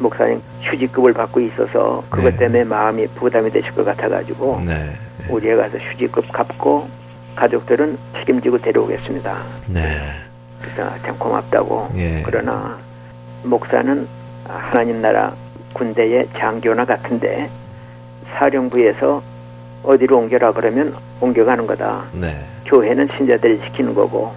[0.00, 2.36] 목사님 휴직급을 받고 있어서 그것 네.
[2.36, 4.92] 때문에 마음이 부담이 되실 것 같아가지고 네.
[5.28, 6.88] 우리가 가서 휴직급 갚고
[7.36, 9.36] 가족들은 책임지고 데려오겠습니다.
[9.68, 10.00] 네.
[10.60, 11.88] 그래서 참 고맙다고.
[11.96, 12.22] 예.
[12.24, 12.76] 그러나
[13.44, 14.08] 목사는
[14.48, 15.32] 하나님 나라
[15.72, 17.48] 군대의 장교나 같은데
[18.34, 19.22] 사령부에서
[19.84, 22.02] 어디로 옮겨라 그러면 옮겨가는 거다.
[22.12, 22.44] 네.
[22.66, 24.32] 교회는 신자들이 지키는 거고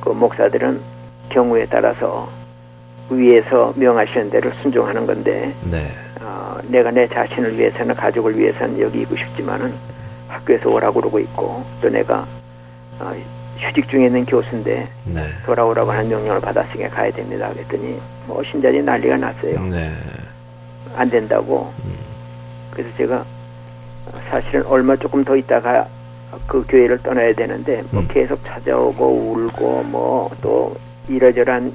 [0.00, 0.80] 그 목사들은
[1.30, 2.28] 경우에 따라서
[3.14, 5.88] 위에서 명하시는 대로 순종하는 건데 네.
[6.20, 9.72] 어, 내가 내 자신을 위해서는 가족을 위해서는 여기 있고 싶지만은
[10.28, 12.26] 학교에서 오라고 그러고 있고 또 내가
[13.00, 13.14] 어,
[13.58, 15.28] 휴직 중에 있는 교수인데 네.
[15.44, 17.50] 돌아오라고 하는 명령을 받았으니까 가야 됩니다.
[17.52, 19.60] 그랬더니 뭐 신자들이 난리가 났어요.
[19.64, 19.92] 네.
[20.96, 21.72] 안 된다고.
[22.70, 23.24] 그래서 제가
[24.30, 25.86] 사실은 얼마 조금 더 있다가
[26.46, 28.08] 그 교회를 떠나야 되는데 뭐 음.
[28.08, 30.74] 계속 찾아오고 울고 뭐 또
[31.08, 31.72] 이러저러한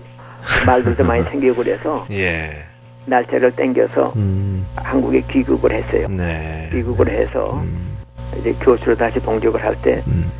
[0.65, 2.63] 말들도 많이 생기고 그래서 예.
[3.05, 4.65] 날짜를 땡겨서 음.
[4.75, 6.07] 한국에 귀국을 했어요.
[6.09, 6.69] 네.
[6.71, 7.97] 귀국을 해서 음.
[8.39, 10.31] 이제 교수로 다시 봉직을 할때 음.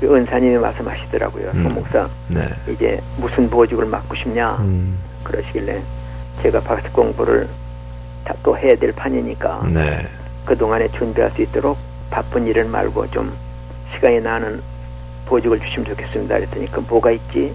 [0.00, 1.50] 그 은사님이 말씀하시더라고요.
[1.54, 1.74] 음.
[1.74, 2.48] 목사 네.
[2.68, 4.98] 이제 무슨 보직을 맡고 싶냐 음.
[5.22, 5.80] 그러시길래
[6.42, 7.48] 제가 박사 공부를
[8.42, 10.06] 또 해야 될 판이니까 네.
[10.44, 11.78] 그 동안에 준비할 수 있도록
[12.10, 13.32] 바쁜 일을 말고 좀
[13.94, 14.60] 시간이 나는
[15.26, 16.34] 보직을 주시면 좋겠습니다.
[16.36, 17.54] 그랬더니 그 뭐가 있지?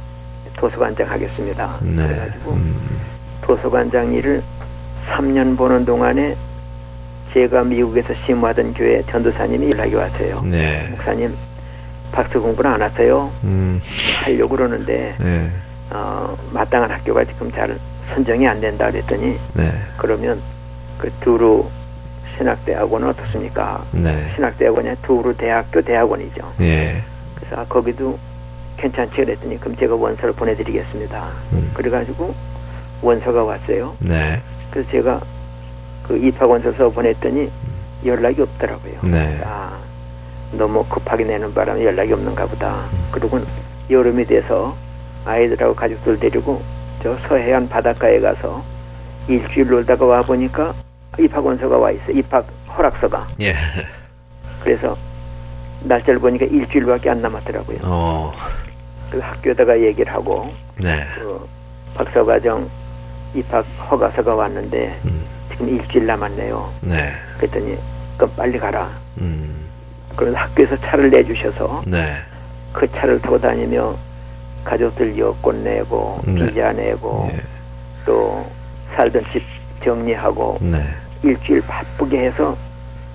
[0.57, 1.77] 도서관장 하겠습니다.
[1.81, 2.07] 네.
[2.07, 2.75] 그래가지고 음.
[3.41, 4.43] 도서관장 일을
[5.09, 6.35] 3년 보는 동안에
[7.33, 10.41] 제가 미국에서 심무하던 교회 전도사님이 연락이 왔어요.
[10.41, 10.87] 네.
[10.89, 11.33] 목사님
[12.11, 13.31] 박사 공부는 안 하세요.
[13.43, 13.81] 음.
[14.23, 15.49] 하려고 그러는데 네.
[15.91, 17.77] 어, 마땅한 학교가 지금 잘
[18.13, 19.71] 선정이 안 된다 그랬더니 네.
[19.97, 20.41] 그러면
[20.97, 21.65] 그 두루
[22.37, 23.83] 신학대학원은 어떻습니까?
[23.91, 24.31] 네.
[24.35, 26.53] 신학대학원이 두루 대학교 대학원이죠.
[26.61, 27.01] 예.
[27.35, 28.17] 그래서 아, 거기도
[28.77, 31.27] 괜찮지 그랬더니 그럼 제가 원서를 보내드리겠습니다.
[31.53, 31.71] 음.
[31.73, 32.33] 그래가지고
[33.01, 33.95] 원서가 왔어요.
[33.99, 34.41] 네.
[34.71, 35.21] 그래서 제가
[36.03, 37.49] 그 입학 원서 써 보냈더니
[38.05, 38.99] 연락이 없더라고요.
[39.03, 39.41] 네.
[39.43, 39.77] 아
[40.53, 42.75] 너무 급하게 내는 바람에 연락이 없는가 보다.
[42.75, 43.07] 음.
[43.11, 43.39] 그리고
[43.89, 44.75] 여름이 돼서
[45.25, 46.61] 아이들하고 가족들 데리고
[47.03, 48.63] 저 서해안 바닷가에 가서
[49.27, 50.73] 일주일 놀다가 와 보니까
[51.19, 52.11] 입학 원서가 와 있어.
[52.11, 52.45] 입학
[52.77, 53.27] 허락서가.
[53.41, 53.55] 예.
[54.63, 54.95] 그래서
[55.83, 57.79] 날짜를 보니까 일주일밖에 안 남았더라고요.
[57.85, 58.33] 어.
[59.09, 61.05] 그 학교에다가 얘기를 하고 네.
[61.15, 61.47] 그
[61.95, 62.69] 박사과정
[63.33, 65.23] 입학 허가서가 왔는데 음.
[65.51, 66.73] 지금 일주일 남았네요.
[66.81, 67.13] 네.
[67.37, 67.77] 그랬더니
[68.17, 68.89] 그럼 빨리 가라.
[69.19, 69.67] 음.
[70.15, 72.17] 그래서 학교에서 차를 내주셔서 네.
[72.73, 73.95] 그 차를 타고 다니며
[74.63, 76.45] 가족들 여권 내고 네.
[76.47, 77.41] 비자 내고 예.
[78.05, 78.45] 또
[78.95, 79.43] 살던 집
[79.83, 80.83] 정리하고 네.
[81.23, 82.57] 일주일 바쁘게 해서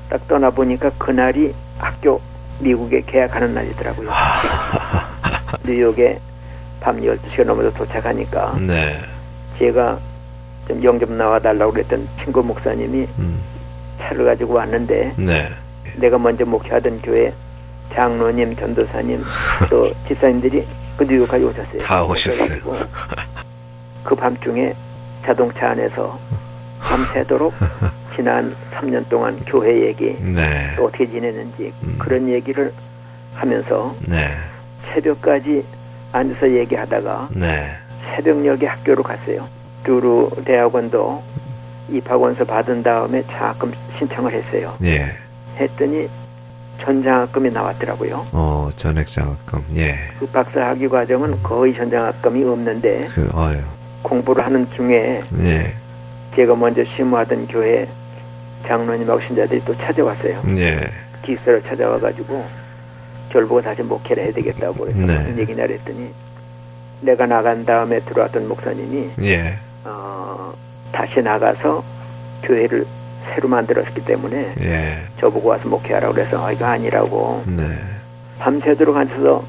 [0.09, 2.21] 딱 떠나 보니까 그날이 학교
[2.61, 4.11] 미국에 계약하는 날이더라고요.
[5.65, 6.19] 뉴욕에
[6.81, 9.01] 밤 12시가 넘어서 도착하니까 네.
[9.59, 9.99] 제가
[10.69, 13.41] 좀 영접 나와달라고 그랬던 친구 목사님이 음.
[14.01, 15.49] 차를 가지고 왔는데 네.
[15.97, 17.33] 내가 먼저 목회하던 교회
[17.93, 19.23] 장로님, 전도사님
[19.71, 21.79] 또 집사님들이 그 뉴욕까지 오셨어요.
[21.79, 22.59] 다 오셨어요.
[24.03, 24.75] 그 밤중에
[25.25, 26.19] 자동차 안에서
[26.81, 27.55] 밤새도록
[28.17, 30.73] 지난 3년 동안 교회 얘기 네.
[30.77, 31.97] 또 어떻게 지내는지 음.
[31.99, 32.73] 그런 얘기를
[33.35, 34.31] 하면서 네.
[34.95, 35.65] 새벽까지
[36.13, 37.71] 앉아서 얘기하다가 네.
[38.15, 39.47] 새벽녘에 학교로 갔어요.
[39.85, 41.23] 두루 대학원도
[41.91, 44.75] 입학원서 받은 다음에 장학금 신청을 했어요.
[44.85, 45.13] 예.
[45.57, 46.09] 했더니
[46.81, 48.27] 전장학금이 나왔더라고요.
[48.33, 49.65] 어, 전액 장학금.
[49.77, 49.99] 예.
[50.19, 53.59] 그 박사 학위 과정은 거의 전장학금이 없는데 그, 어휴.
[54.03, 55.75] 공부를 하는 중에 예.
[56.35, 57.87] 제가 먼저 심무하던 교회
[58.67, 60.43] 장로님하고 신자들이 또 찾아왔어요.
[60.59, 60.89] 예.
[61.23, 62.45] 기숙사를 찾아와 가지고
[63.41, 65.19] 보고 다시 목회를 해야 되겠다고 그래서 네.
[65.19, 66.11] 무슨 얘기냐 그랬더니
[67.01, 69.57] 내가 나간 다음에 들어왔던 목사님이 예.
[69.85, 70.53] 어,
[70.93, 71.83] 다시 나가서
[72.45, 72.87] 교회를
[73.35, 74.99] 새로 만들었기 때문에 예.
[75.21, 77.79] 저보고 와서 목회하라고 그래서 아, 이거 아니라고 네.
[78.39, 79.45] 밤새도록 앉아서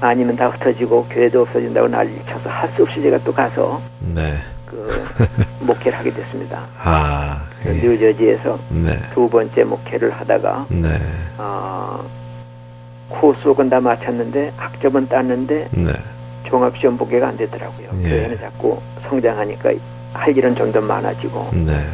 [0.00, 3.80] 아니면 다 흩어지고 교회도 없어진다고 난리 쳐서 할 수 없이 제가 또 가서
[4.14, 4.38] 네.
[4.66, 5.06] 그
[5.60, 6.60] 목회를 하게 됐습니다.
[6.82, 7.72] 아, 그 예.
[7.82, 8.98] 뉴저지에서 네.
[9.12, 10.98] 두 번째 목회를 하다가 네.
[11.38, 12.02] 어,
[13.10, 15.92] 코스옥은 다 마쳤는데 학점은 땄는데 네.
[16.44, 17.88] 종합시험 보기가 안 되더라고요.
[18.04, 18.08] 예.
[18.08, 19.72] 교회는 자꾸 성장하니까
[20.14, 21.84] 할 일은 좀더 많아지고 네.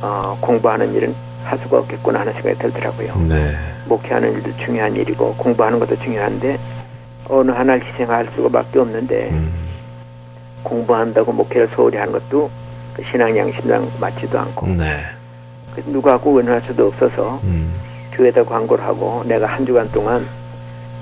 [0.00, 3.16] 어, 공부하는 일은 할 수가 없겠구나 하는 생각이 들더라고요.
[3.28, 3.54] 네.
[3.86, 6.58] 목회하는 일도 중요한 일이고 공부하는 것도 중요한데
[7.28, 9.52] 어느 하나를 희생할 수밖에 없는데 음.
[10.62, 12.50] 공부한다고 목회를 소홀히 하는 것도
[12.94, 15.04] 그 신앙 양심상 맞지도 않고 네.
[15.86, 17.72] 누구하고 의논할 수도 없어서 음.
[18.12, 20.26] 교회에다 광고를 하고 내가 한 주간 동안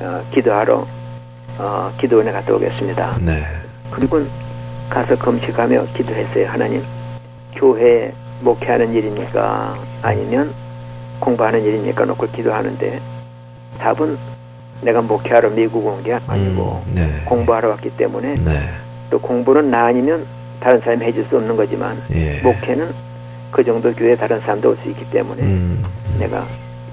[0.03, 0.87] 어, 기도하러
[1.59, 3.19] 어, 기도원에 갔다 오겠습니다.
[3.21, 3.45] 네.
[3.91, 4.21] 그리고
[4.89, 6.49] 가서 금식하며 기도했어요.
[6.49, 6.83] 하나님,
[7.55, 9.77] 교회 목회하는 일입니까?
[10.03, 10.53] 아니면
[11.21, 12.05] 공부하는 일입니까?
[12.05, 13.01] 놓고 기도하는데
[13.79, 14.19] 답은
[14.83, 17.23] 내가 목회하러 미국 온 게 아니고 음, 네.
[17.25, 18.69] 공부하러 왔기 때문에 네.
[19.11, 20.27] 또 공부는 나 아니면
[20.59, 22.41] 다른 사람이 해줄 수 없는 거지만 예.
[22.41, 22.91] 목회는
[23.53, 25.85] 그 정도 교회 다른 사람도 올 수 있기 때문에 음,
[26.19, 26.45] 내가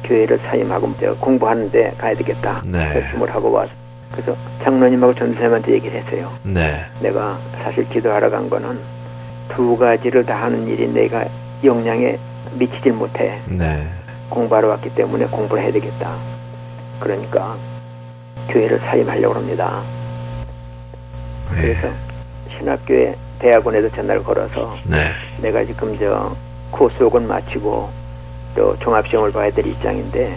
[0.04, 2.94] 교회를 사임하고 공부하는데 가야 되겠다 네.
[2.94, 3.72] 결심을 하고 와서
[4.12, 6.32] 그래서 장로님하고 전도사님한테 얘기를 했어요.
[6.44, 6.84] 네.
[7.02, 8.80] 내가 사실 기도하러 간 거는
[9.50, 11.26] 두 가지를 다 하는 일이 내가
[11.64, 12.18] 역량에
[12.58, 13.40] 미치질 못해.
[13.48, 13.88] 네.
[14.30, 16.16] 공부하러 왔기 때문에 공부를 해야 되겠다.
[17.00, 17.56] 그러니까
[18.50, 19.82] 교회를 사임하려고 합니다.
[21.54, 21.62] 네.
[21.62, 21.88] 그래서
[22.58, 25.12] 신학교에 대학원에도 전화를 걸어서 네.
[25.42, 26.36] 내가 지금 저
[26.72, 27.90] 코스옥은 마치고
[28.56, 30.36] 또 종합시험을 봐야 될 입장인데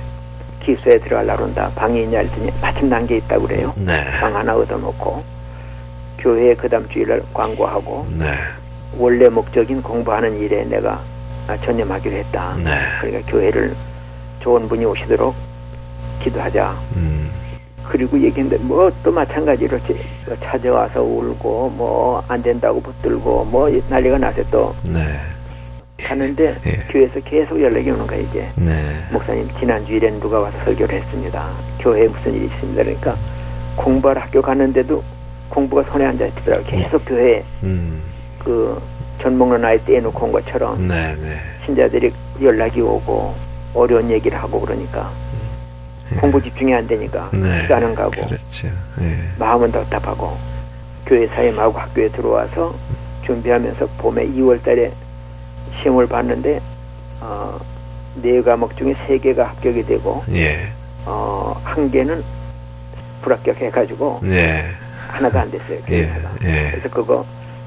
[0.63, 1.71] 기수에 들어가려고 한다.
[1.75, 3.73] 방이 있냐 했더니 마침 난 게 있다고 그래요.
[3.77, 4.05] 네.
[4.21, 5.23] 방 하나 얻어놓고
[6.19, 8.35] 교회에 그 다음 주일날 광고하고 네.
[8.97, 11.01] 원래 목적인 공부하는 일에 내가
[11.65, 12.55] 전념하기로 했다.
[12.63, 12.79] 네.
[13.01, 13.75] 그러니까 교회를
[14.41, 15.35] 좋은 분이 오시도록
[16.21, 16.73] 기도하자.
[16.97, 17.31] 음.
[17.89, 19.79] 그리고 얘기했는데 뭐 또 마찬가지로
[20.41, 25.19] 찾아와서 울고 뭐 안 된다고 붙들고 뭐 난리가 나서 또 네.
[26.03, 26.73] 가는데 예.
[26.91, 29.05] 교회에서 계속 연락이 오는 거야 이제 네.
[29.11, 31.49] 목사님 지난 주 일엔 누가 와서 설교를 했습니다.
[31.81, 32.83] 교회에 무슨 일이 있습니다.
[32.83, 33.17] 그러니까
[33.77, 35.03] 공부하러 학교 가는데도
[35.49, 38.03] 공부가 손에 앉아 있더라고 계속 교회에 음.
[38.39, 38.81] 그
[39.21, 41.39] 전목론 아이 떼놓고 온 것처럼 네, 네.
[41.65, 43.35] 신자들이 연락이 오고
[43.75, 45.11] 어려운 얘기를 하고 그러니까
[46.13, 46.17] 음.
[46.21, 47.63] 공부 집중이 안 되니까 네.
[47.63, 48.69] 시간은 가고 그렇죠.
[48.99, 49.17] 네.
[49.39, 50.37] 마음은 답답하고
[51.07, 52.75] 교회 사임하고 학교에 들어와서
[53.25, 54.91] 준비하면서 봄에 2월달에
[55.81, 56.61] 시험을 봤는데
[57.21, 57.59] 어,
[58.17, 60.69] 네 과목 중에 세 개가 합격이 되고 예.
[61.07, 62.23] 어, 한 개는
[63.23, 64.67] 불합격해가지고 예.
[65.09, 65.79] 하나도 안 됐어요.
[65.91, 66.11] 예.
[66.45, 66.71] 예.
[66.71, 67.25] 그래서 그거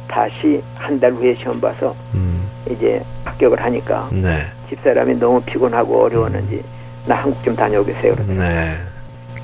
[0.07, 2.47] 다시 한 달 후에 시험 봐서 음.
[2.69, 4.45] 이제 합격을 하니까 네.
[4.69, 6.63] 집사람이 너무 피곤하고 어려웠는지
[7.05, 8.13] 나 한국 좀 다녀오겠어요.
[8.15, 8.47] 그러더라고요.
[8.49, 8.77] 네.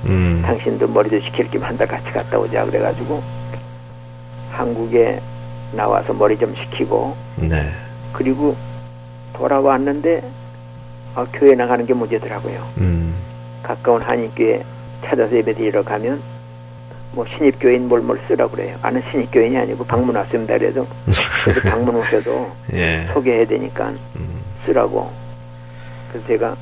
[0.05, 0.41] 음.
[0.45, 3.21] 당신도 머리도 식힐 겸한 달 같이 갔다 오자 그래가지고
[4.51, 5.19] 한국에
[5.73, 7.71] 나와서 머리 좀 식히고 네.
[8.13, 8.55] 그리고
[9.33, 10.21] 돌아왔는데
[11.15, 12.67] 아, 교회 나가는 게 문제더라고요.
[12.77, 13.13] 음.
[13.63, 14.63] 가까운 한인교회
[15.05, 16.21] 찾아서 예배 드리러 가면
[17.13, 18.77] 뭐 신입교인 뭘 뭘 쓰라 그래요.
[18.81, 20.57] 아는 신입교인이 아니고 방문 왔습니다.
[20.57, 20.87] 그래도
[21.43, 23.07] 그래서 방문 오셔도 예.
[23.13, 24.41] 소개해야 되니까 음.
[24.65, 25.11] 쓰라고.
[26.09, 26.55] 그래서 제가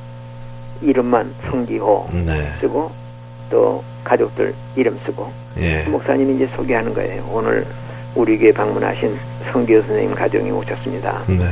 [0.81, 2.51] 이름만 성기호 네.
[2.61, 2.91] 쓰고
[3.51, 5.83] 또 가족들 이름 쓰고 예.
[5.83, 7.27] 목사님이 이제 소개하는 거예요.
[7.31, 7.65] 오늘
[8.15, 9.17] 우리 교회 방문하신
[9.51, 11.23] 성교 선생님 가정이 오셨습니다.
[11.27, 11.45] 네.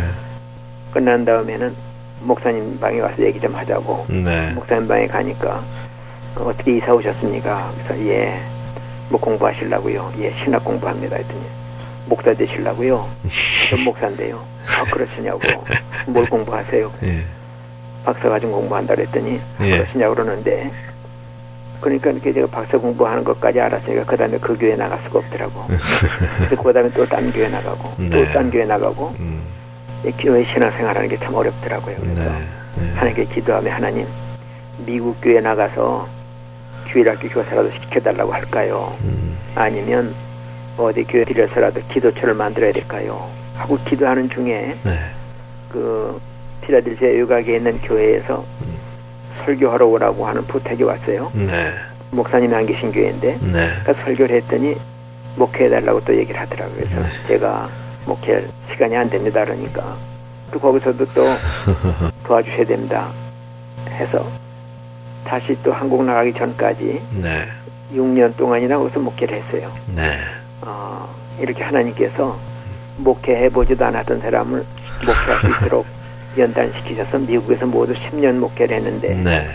[0.92, 1.74] 끝난 다음에는
[2.22, 4.06] 목사님 방에 와서 얘기 좀 하자고.
[4.10, 4.52] 네.
[4.52, 5.62] 목사님 방에 가니까
[6.36, 7.72] 어떻게 이사 오셨습니까?
[7.86, 8.40] 그래서 예,
[9.10, 10.14] 뭐 공부하시려고요.
[10.20, 11.16] 예, 신학 공부합니다.
[11.16, 11.42] 했더니
[12.08, 13.08] 목사 되시려고요.
[13.70, 14.42] 전 목사인데요.
[14.78, 15.40] 아 그러시냐고.
[16.08, 16.92] 뭘 공부하세요?
[17.04, 17.24] 예.
[18.04, 19.78] 박사 과정 공부한다 그랬더니 아, 예.
[19.78, 20.72] 그러시냐고 그러는데
[21.82, 25.66] 그러니까 이렇게 제가 박사 공부하는 것까지 알았으니까 그 다음에 그 교회 나갈 수가 없더라고.
[26.48, 28.10] 그래서 그 다음에 또 딴 교회 나가고 네.
[28.10, 29.42] 또딴 교회 나가고 음.
[30.20, 31.96] 교회 신앙생활하는 게 참 어렵더라고요.
[31.98, 32.30] 그래서 네.
[32.80, 32.92] 네.
[32.96, 34.06] 하나님께 기도하며 하나님
[34.86, 36.08] 미국 교회 나가서
[36.92, 38.96] 주일학교 교사라도 시켜달라고 할까요?
[39.04, 39.38] 음.
[39.56, 40.14] 아니면
[40.78, 43.28] 어디 교회 들여서라도 기도처를 만들어야 될까요?
[43.56, 45.00] 하고 기도하는 중에 네.
[45.70, 46.20] 그
[46.62, 48.77] 피라델피아 유각에 있는 교회에서 음.
[49.46, 51.32] 설교하러 오라고 하는 부탁이 왔어요.
[51.34, 51.74] 네.
[52.12, 53.52] 목사님이 안 계신 교회인데 네.
[53.84, 54.76] 그러니까 설교를 했더니
[55.36, 56.76] 목회해달라고 또 얘기를 하더라고요.
[56.78, 57.08] 그래서 네.
[57.28, 57.70] 제가
[58.06, 59.44] 목회할 시간이 안 됩니다.
[59.44, 59.96] 그러니까
[60.52, 61.26] 또 거기서도 또
[62.26, 63.08] 도와주셔야 됩니다.
[63.92, 64.26] 해서
[65.26, 67.46] 다시 또 한국 나가기 전까지 네.
[67.94, 69.72] 6년 동안이나 거기서 목회를 했어요.
[69.88, 70.20] 네.
[70.62, 71.08] 어,
[71.40, 72.38] 이렇게 하나님께서
[72.98, 74.66] 목회해 보지도 않았던 사람을
[75.06, 75.86] 목회할 수 있도록
[76.38, 79.50] 연단시키셔서 미국에서 모두 10년 목회를 했는데 네.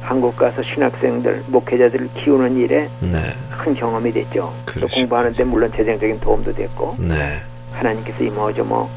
[0.00, 3.34] 한국 가서 신학생들 목회자들을 키우는 일에 네.
[3.50, 4.52] 큰 경험이 됐죠.
[4.80, 7.40] 또 공부하는데 물론 재정적인 도움도 됐고 네.
[7.72, 8.88] 하나님께서 이모저모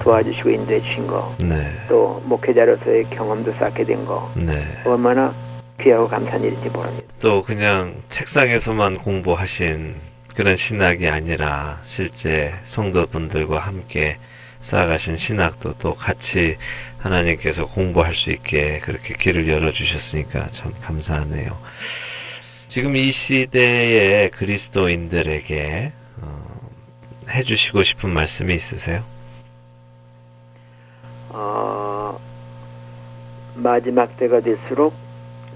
[0.00, 1.72] 도와주시고 인도해 주신 거, 네.
[1.88, 4.64] 또 목회자로서의 경험도 쌓게 된 거, 네.
[4.84, 5.32] 얼마나
[5.80, 7.06] 귀하고 감사한 일인지 모릅니다.
[7.20, 9.94] 또 그냥 책상에서만 공부하신
[10.34, 14.18] 그런 신학이 아니라 실제 성도분들과 함께
[14.60, 16.56] 쌓아가신 신학도 또 같이
[16.98, 21.56] 하나님께서 공부할 수 있게 그렇게 길을 열어주셨으니까 참 감사하네요.
[22.66, 26.70] 지금 이 시대의 그리스도인들에게 어,
[27.30, 29.02] 해주시고 싶은 말씀이 있으세요?
[31.30, 32.18] 어,
[33.54, 34.94] 마지막 때가 될수록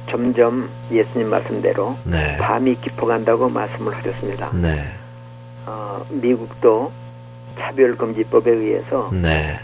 [0.09, 2.37] 점점 예수님 말씀대로 네.
[2.39, 4.51] 밤이 깊어간다고 말씀을 하셨습니다.
[4.55, 4.85] 네.
[5.67, 6.93] 어, 미국도
[7.59, 9.61] 차별금지법에 의해서 네.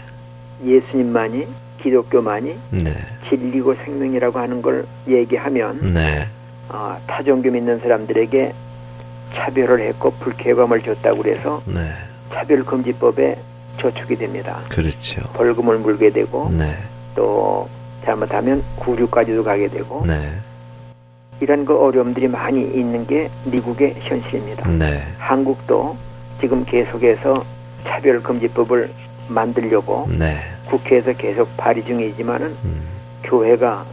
[0.63, 1.47] 예수님만이
[1.81, 2.95] 기독교만이 네.
[3.27, 6.27] 진리고 생명이라고 하는 걸 얘기하면 네.
[6.69, 8.53] 어, 타종교 믿는 사람들에게
[9.33, 11.91] 차별을 했고 불쾌감을 줬다고 그래서 네.
[12.31, 13.37] 차별금지법에
[13.79, 14.59] 저축이 됩니다.
[14.69, 15.21] 그렇죠.
[15.33, 16.75] 벌금을 물게 되고 네.
[17.15, 17.67] 또
[18.03, 20.31] 잘못하면 구류까지도 가게 되고 네.
[21.41, 24.69] 이런 그 어려움들이 많이 있는 게 미국의 현실입니다.
[24.71, 25.03] 네.
[25.17, 25.95] 한국도
[26.41, 27.43] 지금 계속해서
[27.85, 28.89] 차별금지법을
[29.29, 30.39] 만들려고 네.
[30.73, 32.81] 국회에서 계속 발의 중이지만은 음.
[33.23, 33.85] 교회가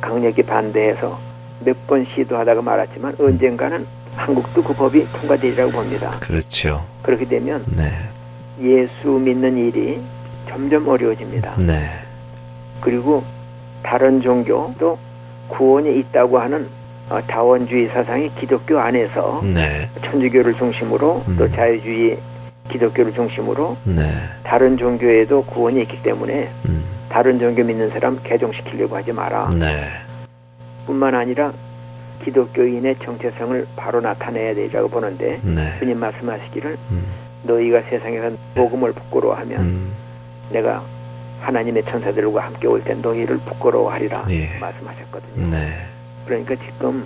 [0.00, 1.18] 강력히 반대해서
[1.64, 3.26] 몇 번 시도하다가 말았지만 음.
[3.26, 6.10] 언젠가는 한국도 그 법이 통과되리라고 봅니다.
[6.20, 6.84] 그렇죠.
[7.02, 7.92] 그렇게 되면 네.
[8.60, 10.00] 예수 믿는 일이
[10.48, 11.56] 점점 어려워집니다.
[11.58, 11.90] 네.
[12.80, 13.22] 그리고
[13.82, 14.98] 다른 종교도
[15.48, 16.66] 구원이 있다고 하는
[17.08, 19.88] 어, 다원주의 사상이 기독교 안에서 네.
[20.02, 21.36] 천주교를 중심으로 음.
[21.38, 22.18] 또 자유주의
[22.70, 24.12] 기독교를 중심으로 네.
[24.44, 26.84] 다른 종교에도 구원이 있기 때문에 음.
[27.08, 29.50] 다른 종교 믿는 사람 개종시키려고 하지 마라.
[29.54, 29.88] 네.
[30.86, 31.52] 뿐만 아니라
[32.24, 35.74] 기독교인의 정체성을 바로 나타내야 되자고 보는데 네.
[35.78, 37.04] 주님 말씀하시기를 음.
[37.44, 39.92] 너희가 세상에서 복음을 부끄러워하면 음.
[40.50, 40.82] 내가
[41.40, 44.58] 하나님의 천사들과 함께 올 때 너희를 부끄러워하리라 예.
[44.58, 45.50] 말씀하셨거든요.
[45.50, 45.72] 네.
[46.26, 47.04] 그러니까 지금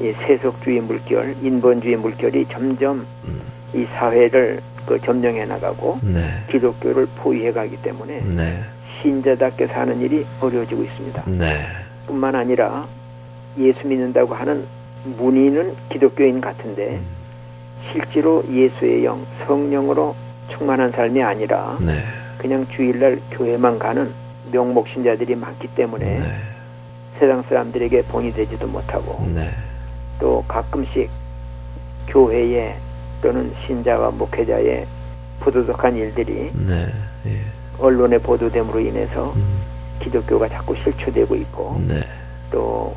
[0.00, 3.40] 이 세속주의 물결, 인본주의 물결이 점점 음.
[3.72, 6.30] 이 사회를 그 점령해 나가고 네.
[6.50, 8.60] 기독교를 포위해 가기 때문에 네.
[9.00, 11.22] 신자답게 사는 일이 어려워지고 있습니다.
[11.26, 11.66] 네.
[12.06, 12.86] 뿐만 아니라
[13.58, 14.64] 예수 믿는다고 하는
[15.18, 17.06] 문의는 기독교인 같은데 음.
[17.92, 20.14] 실제로 예수의 영, 성령으로
[20.48, 22.02] 충만한 삶이 아니라 네.
[22.38, 24.10] 그냥 주일날 교회만 가는
[24.52, 26.36] 명목 신자들이 많기 때문에 네.
[27.18, 29.50] 세상 사람들에게 본이 되지도 못하고 네.
[30.18, 31.10] 또 가끔씩
[32.08, 32.76] 교회에
[33.24, 34.86] 또는 신자와 목회자의
[35.40, 36.92] 부도덕한 일들이 네.
[37.24, 37.40] 예.
[37.78, 39.60] 언론에 보도됨으로 인해서 음.
[39.98, 42.04] 기독교가 자꾸 실추되고 있고 네.
[42.50, 42.94] 또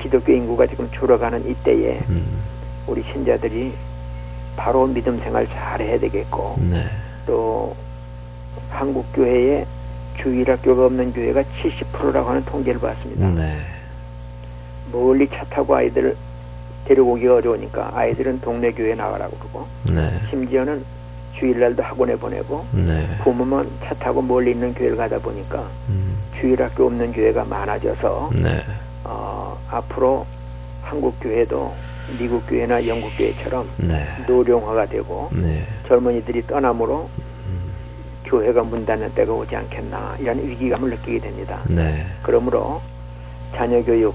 [0.00, 2.40] 기독교 인구가 지금 줄어가는 이때에 음.
[2.86, 3.74] 우리 신자들이
[4.56, 6.86] 바로 믿음 생활 잘 해야 되겠고 네.
[7.26, 7.76] 또
[8.70, 9.66] 한국 교회에
[10.22, 13.28] 주일학교가 없는 교회가 70%라고 하는 통계를 봤습니다.
[13.28, 13.58] 네.
[14.90, 16.16] 멀리 차 타고 아이들을
[16.96, 20.10] 오기 어려우니까 아이들은 동네 교회 나가라고 그러고 네.
[20.30, 20.84] 심지어는
[21.38, 23.06] 주일날도 학원에 보내고 네.
[23.22, 26.16] 부모만 차 타고 멀리 있는 교회를 가다 보니까 음.
[26.40, 28.62] 주일 학교 없는 교회가 많아져서 네.
[29.04, 30.26] 어, 앞으로
[30.82, 31.74] 한국 교회도
[32.18, 34.06] 미국 교회나 영국 교회처럼 네.
[34.26, 35.64] 노령화가 되고 네.
[35.86, 37.08] 젊은이들이 떠남으로
[37.48, 37.72] 음.
[38.24, 41.60] 교회가 문 닫는 때가 오지 않겠나 이런 위기감을 느끼게 됩니다.
[41.68, 42.06] 네.
[42.22, 42.80] 그러므로
[43.54, 44.14] 자녀 교육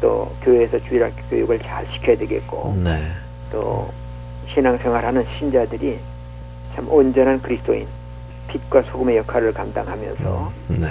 [0.00, 3.02] 또 교회에서 주일학교 교육을 잘 시켜야 되겠고 네.
[3.50, 3.90] 또
[4.52, 5.98] 신앙생활하는 신자들이
[6.74, 7.86] 참 온전한 그리스도인
[8.48, 10.76] 빛과 소금의 역할을 감당하면서 음.
[10.80, 10.88] 네.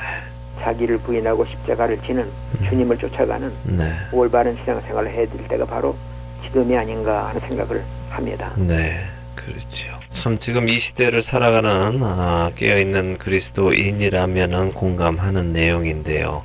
[0.61, 2.65] 자기를 부인하고 십자가를 지는 음.
[2.69, 3.93] 주님을 쫓아가는 네.
[4.11, 5.95] 올바른 신앙생활을 될 때가 바로
[6.43, 8.51] 지금이 아닌가 하는 생각을 합니다.
[8.57, 9.03] 네,
[9.35, 9.87] 그렇죠.
[10.09, 16.43] 참 지금 이 시대를 살아가는 아, 깨어있는 그리스도인이라면 공감하는 내용인데요.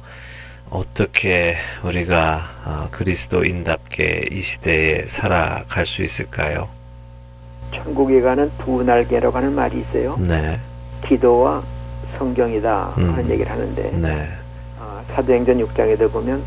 [0.71, 6.69] 어떻게 우리가 아, 그리스도인답게 이 시대에 살아갈 수 있을까요?
[7.75, 10.17] 천국에 가는 두 날개라고 하는 말이 있어요.
[10.19, 10.59] 네.
[11.05, 11.63] 기도와
[12.19, 13.13] 성경이다 음.
[13.13, 14.29] 하는 얘기를 하는데 네.
[14.81, 16.43] 어, 사도행전 6장에도 보면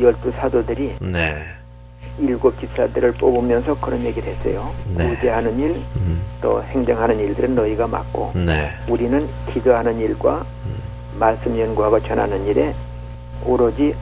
[0.00, 1.44] 열두 사도들이 네.
[2.18, 4.72] 일곱 기사들을 뽑으면서 그런 얘기를 했어요.
[4.96, 5.08] 네.
[5.08, 6.20] 구제하는 일, 음.
[6.40, 8.70] 또 행정하는 일들은 너희가 맡고 네.
[8.88, 10.76] 우리는 기도하는 일과 음.
[11.18, 12.72] 말씀 연구하고 전하는 일에
[13.44, 13.94] 오로지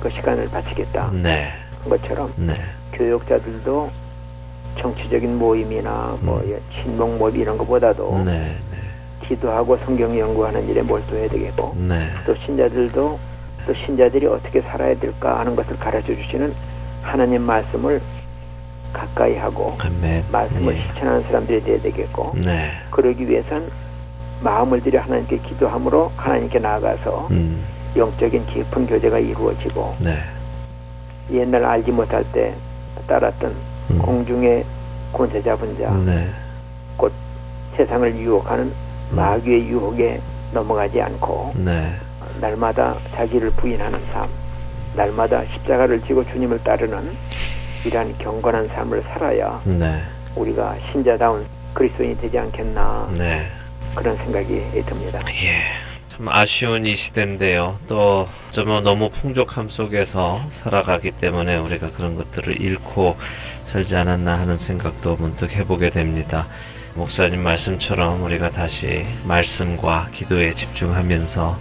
[0.00, 1.10] 그 시간을 바치겠다.
[1.12, 1.52] 네.
[1.82, 2.54] 한 것처럼 네.
[2.92, 3.90] 교육자들도
[4.78, 6.58] 정치적인 모임이나 뭐 음.
[6.72, 8.78] 친목 모임 이런 것보다도 네, 네.
[9.26, 12.08] 기도하고 성경 연구하는 일에 몰두해야 되겠고 네.
[12.26, 13.18] 또 신자들도
[13.66, 16.52] 또 신자들이 어떻게 살아야 될까 하는 것을 가르쳐 주시는
[17.02, 18.00] 하나님 말씀을
[18.92, 20.24] 가까이 하고 아멘.
[20.30, 20.82] 말씀을 예.
[20.82, 22.70] 실천하는 사람들이 되어야 되겠고 네.
[22.90, 23.70] 그러기 위해선
[24.42, 27.64] 마음을 들여 하나님께 기도함으로 하나님께 나아가서 음.
[27.96, 30.18] 영적인 깊은 교제가 이루어지고 네.
[31.30, 32.54] 옛날 알지 못할 때
[33.06, 33.54] 따랐던
[33.90, 33.98] 음.
[33.98, 34.64] 공중의
[35.12, 36.28] 권세 잡은 자, 네.
[36.96, 37.12] 곧
[37.76, 39.16] 세상을 유혹하는 음.
[39.16, 40.20] 마귀의 유혹에
[40.52, 41.92] 넘어가지 않고 네.
[42.40, 44.28] 날마다 자기를 부인하는 삶,
[44.96, 47.16] 날마다 십자가를 지고 주님을 따르는
[47.84, 50.00] 이러한 경건한 삶을 살아야 네.
[50.34, 53.46] 우리가 신자다운 그리스도인이 되지 않겠나 네.
[53.94, 55.20] 그런 생각이 듭니다.
[55.44, 55.91] 예.
[56.22, 57.80] 참 아쉬운 이 시대인데요.
[57.88, 63.16] 또좀 너무 풍족함 속에서 살아가기 때문에 우리가 그런 것들을 잃고
[63.64, 66.46] 살지 않았나 하는 생각도 문득 해보게 됩니다.
[66.94, 71.58] 목사님 말씀처럼 우리가 다시 말씀과 기도에 집중하면서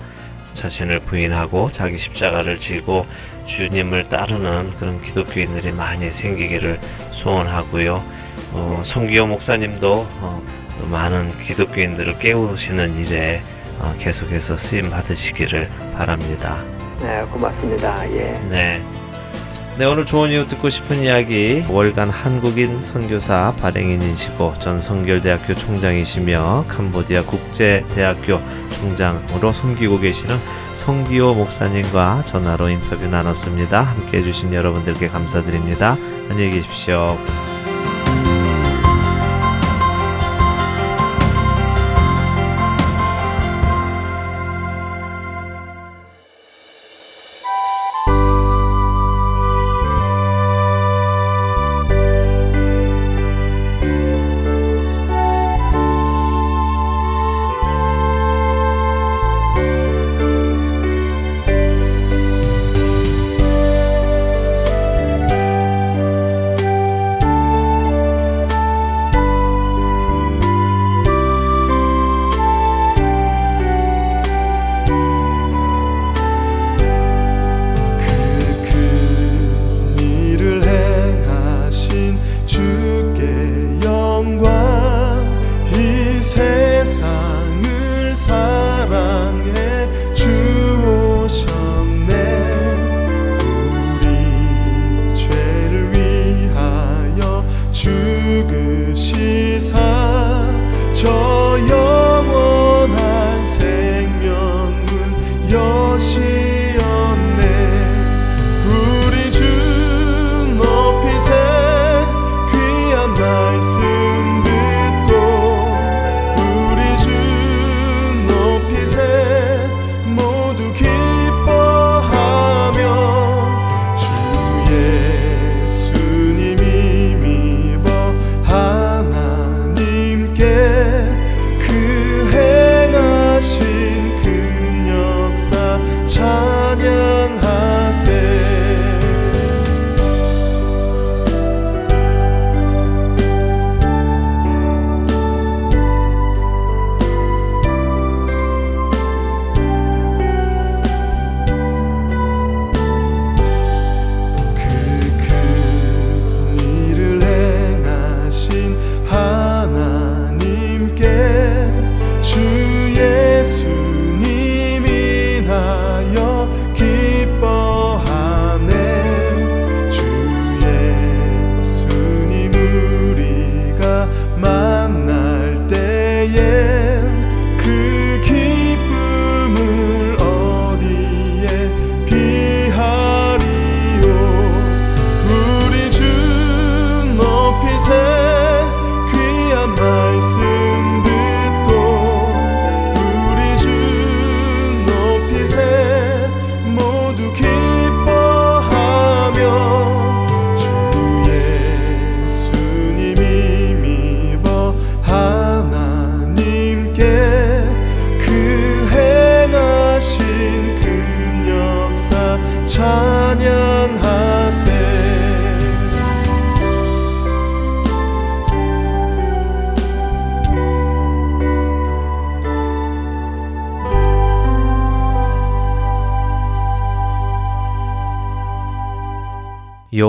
[0.53, 3.07] 자신을 부인하고 자기 십자가를 지고
[3.47, 6.79] 주님을 따르는 그런 기독교인들이 많이 생기기를
[7.13, 8.03] 소원하고요.
[8.53, 10.43] 어, 성기호 목사님도 어,
[10.91, 13.50] 많은 기독교인들을 깨우시는 일에 어,
[13.99, 16.59] 계속해서 쓰임 받으시기를 바랍니다.
[17.01, 18.09] 네, 고맙습니다.
[18.11, 18.39] 예.
[18.49, 18.81] 네.
[19.77, 27.23] 네, 오늘 좋은 이유 듣고 싶은 이야기 월간 한국인 선교사 발행인이시고 전 성결대학교 총장이시며 캄보디아
[27.23, 30.35] 국제대학교 총장으로 섬기고 계시는
[30.75, 33.81] 성기호 목사님과 전화로 인터뷰 나눴습니다.
[33.81, 35.97] 함께 해주신 여러분들께 감사드립니다.
[36.29, 37.17] 안녕히 계십시오.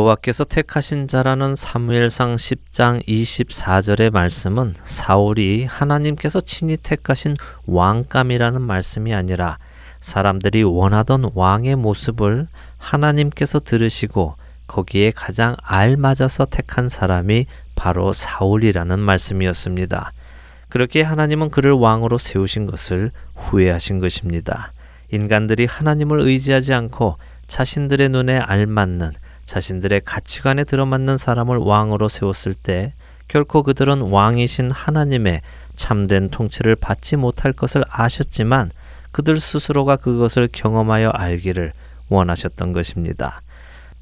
[0.02, 7.36] 여호와께서 택하신 자라는 사무엘상 10장 24절의 말씀은 사울이 하나님께서 친히 택하신
[7.66, 9.58] 왕감이라는 말씀이 아니라
[10.00, 12.48] 사람들이 원하던 왕의 모습을
[12.78, 14.36] 하나님께서 들으시고
[14.66, 17.46] 거기에 가장 알맞아서 택한 사람이
[17.76, 20.12] 바로 사울이라는 말씀이었습니다.
[20.68, 24.72] 그렇게 하나님은 그를 왕으로 세우신 것을 후회하신 것입니다.
[25.10, 29.12] 인간들이 하나님을 의지하지 않고 자신들의 눈에 알맞는
[29.44, 32.94] 자신들의 가치관에 들어맞는 사람을 왕으로 세웠을 때
[33.28, 35.42] 결코 그들은 왕이신 하나님의
[35.74, 38.70] 참된 통치를 받지 못할 것을 아셨지만
[39.10, 41.72] 그들 스스로가 그것을 경험하여 알기를
[42.08, 43.42] 원하셨던 것입니다.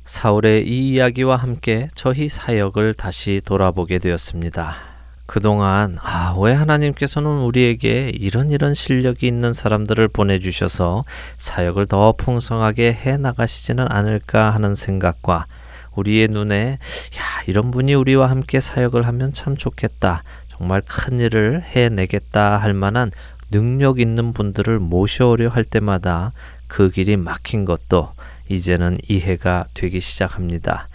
[0.04, 4.89] 사울의 이 이야기와 함께 저희 사역을 다시 돌아보게 되었습니다.
[5.30, 11.04] 그동안 아, 왜 하나님께서는 우리에게 이런 이런 실력이 있는 사람들을 보내주셔서
[11.38, 15.46] 사역을 더 풍성하게 해 나가시지는 않을까 하는 생각과
[15.94, 20.24] 우리의 눈에 야, 이런 분이 우리와 함께 사역을 하면 참 좋겠다.
[20.48, 23.12] 정말 큰 일을 해내겠다 할 만한
[23.52, 26.32] 능력 있는 분들을 모셔오려 할 때마다
[26.66, 28.14] 그 길이 막힌 것도
[28.48, 30.88] 이제는 이해가 되기 시작합니다.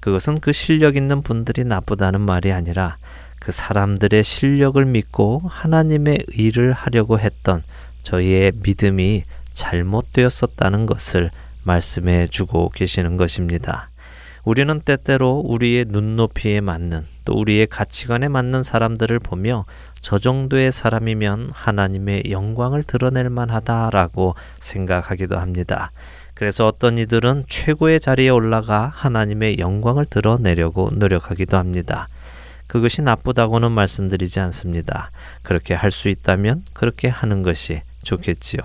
[0.00, 2.96] 그것은 그 실력 있는 분들이 나쁘다는 말이 아니라
[3.42, 7.64] 그 사람들의 실력을 믿고 하나님의 일을 하려고 했던
[8.04, 11.32] 저희의 믿음이 잘못되었었다는 것을
[11.64, 13.88] 말씀해 주고 계시는 것입니다.
[14.44, 19.64] 우리는 때때로 우리의 눈높이에 맞는 또 우리의 가치관에 맞는 사람들을 보며
[20.00, 25.90] 저 정도의 사람이면 하나님의 영광을 드러낼 만하다라고 생각하기도 합니다.
[26.34, 32.08] 그래서 어떤 이들은 최고의 자리에 올라가 하나님의 영광을 드러내려고 노력하기도 합니다.
[32.72, 35.10] 그것이 나쁘다고는 말씀드리지 않습니다.
[35.42, 38.62] 그렇게 할 수 있다면 그렇게 하는 것이 좋겠지요.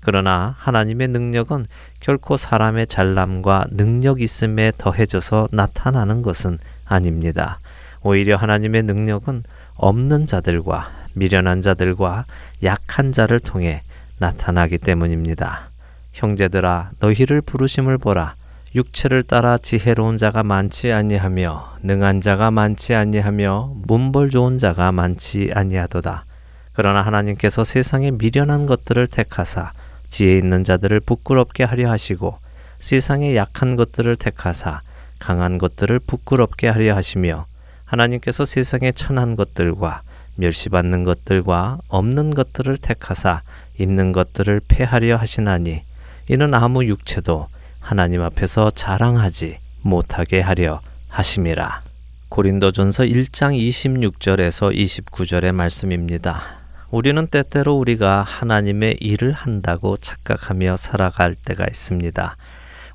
[0.00, 1.66] 그러나 하나님의 능력은
[2.00, 7.60] 결코 사람의 잘남과 능력 있음에 더해져서 나타나는 것은 아닙니다.
[8.00, 9.42] 오히려 하나님의 능력은
[9.74, 12.24] 없는 자들과 미련한 자들과
[12.62, 13.82] 약한 자를 통해
[14.16, 15.68] 나타나기 때문입니다.
[16.14, 18.36] 형제들아 너희를 부르심을 보라
[18.72, 26.24] 육체를 따라 지혜로운 자가 많지 아니하며 능한 자가 많지 아니하며 문벌 좋은 자가 많지 아니하도다.
[26.72, 29.72] 그러나 하나님께서 세상에 미련한 것들을 택하사
[30.08, 32.38] 지혜 있는 자들을 부끄럽게 하려 하시고
[32.78, 34.82] 세상에 약한 것들을 택하사
[35.18, 37.46] 강한 것들을 부끄럽게 하려 하시며
[37.84, 40.02] 하나님께서 세상에 천한 것들과
[40.36, 43.42] 멸시받는 것들과 없는 것들을 택하사
[43.78, 45.82] 있는 것들을 패하려 하시나니
[46.28, 47.48] 이는 아무 육체도
[47.80, 51.82] 하나님 앞에서 자랑하지 못하게 하려 하심이라.
[52.28, 56.60] 고린도전서 1장 26절에서 29절의 말씀입니다.
[56.90, 62.36] 우리는 때때로 우리가 하나님의 일을 한다고 착각하며 살아갈 때가 있습니다.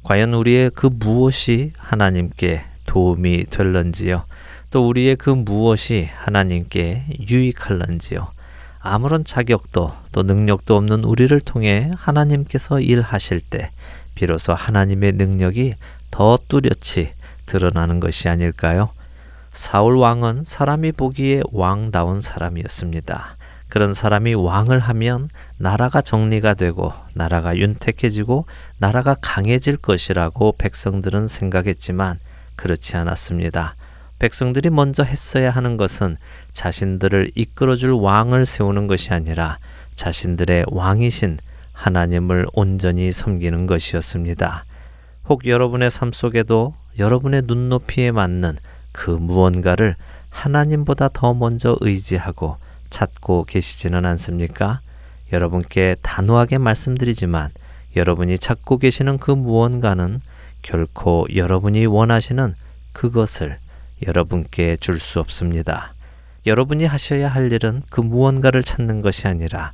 [0.04, 4.24] 과연 우리의 그 무엇이 하나님께 도움이 될런지요?
[4.70, 8.28] 또 우리의 그 무엇이 하나님께 유익할런지요?
[8.80, 13.72] 아무런 자격도 또 능력도 없는 우리를 통해 하나님께서 일하실 때
[14.16, 15.76] 비로소 하나님의 능력이
[16.10, 17.14] 더 뚜렷이
[17.46, 18.90] 드러나는 것이 아닐까요?
[19.52, 23.38] 사울 왕은 사람이 보기에 왕다운 사람이었습니다.
[23.68, 28.46] 그런 사람이 왕을 하면 나라가 정리가 되고 나라가 윤택해지고
[28.78, 32.20] 나라가 강해질 것이라고 백성들은 생각했지만
[32.56, 33.76] 그렇지 않았습니다.
[34.20, 36.18] 백성들이 먼저 했어야 하는 것은
[36.54, 39.58] 자신들을 이끌어줄 왕을 세우는 것이 아니라
[39.96, 41.38] 자신들의 왕이신
[41.76, 44.66] 하나님을 온전히 섬기는 것이었습니다.
[45.30, 48.58] 혹 여러분의 삶 속에도 여러분의 눈높이에 맞는
[48.92, 49.96] 그 무언가를
[50.30, 52.58] 하나님보다 더 먼저 의지하고
[52.90, 54.80] 찾고 계시지는 않습니까?
[55.34, 57.50] 여러분께 단호하게 말씀드리지만
[57.96, 60.20] 여러분이 찾고 계시는 그 무언가는
[60.62, 62.56] 결코 여러분이 원하시는
[62.94, 63.60] 그것을
[64.06, 65.94] 여러분께 줄 수 없습니다.
[66.46, 69.72] 여러분이 하셔야 할 일은 그 무언가를 찾는 것이 아니라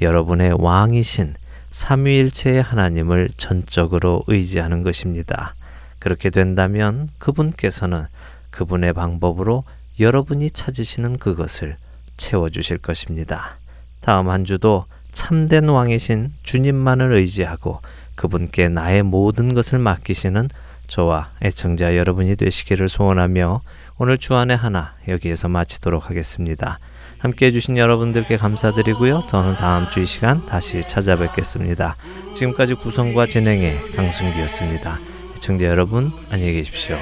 [0.00, 1.34] 여러분의 왕이신
[1.72, 5.54] 삼위일체의 하나님을 전적으로 의지하는 것입니다.
[5.98, 8.06] 그렇게 된다면 그분께서는
[8.50, 9.64] 그분의 방법으로
[9.98, 11.76] 여러분이 찾으시는 그것을
[12.16, 13.56] 채워주실 것입니다.
[14.00, 17.80] 다음 한 주도 참된 왕이신 주님만을 의지하고
[18.14, 20.48] 그분께 나의 모든 것을 맡기시는
[20.86, 23.62] 저와 애청자 여러분이 되시기를 소원하며
[23.96, 26.78] 오늘 주안의 하나 여기에서 마치도록 하겠습니다.
[27.22, 29.26] 함께 해주신 여러분들께 감사드리고요.
[29.28, 31.96] 저는 다음 주 이 시간 다시 찾아뵙겠습니다.
[32.34, 34.98] 지금까지 구성과 진행의 강승기였습니다.
[35.34, 36.98] 시청자 여러분 안녕히 계십시오.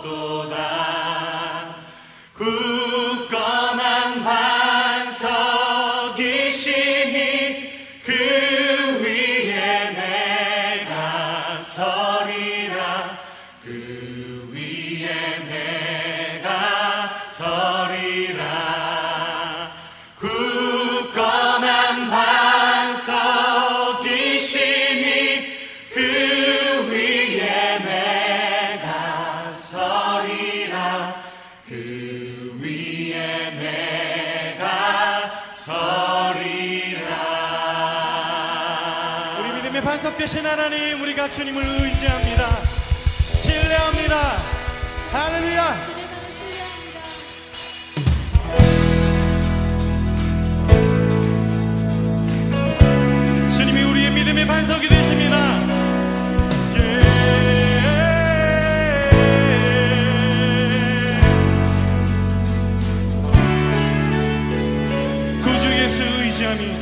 [0.00, 0.99] 굳건한 바
[40.00, 42.48] 반석되신 하나님 우리가 주님을 의지합니다.
[43.28, 44.16] 신뢰합니다.
[45.12, 45.99] 할렐루야.
[54.30, 55.36] 믿음의 반석이 되십니다
[56.76, 57.00] 예.
[65.42, 66.79] 구주 예수 의지함이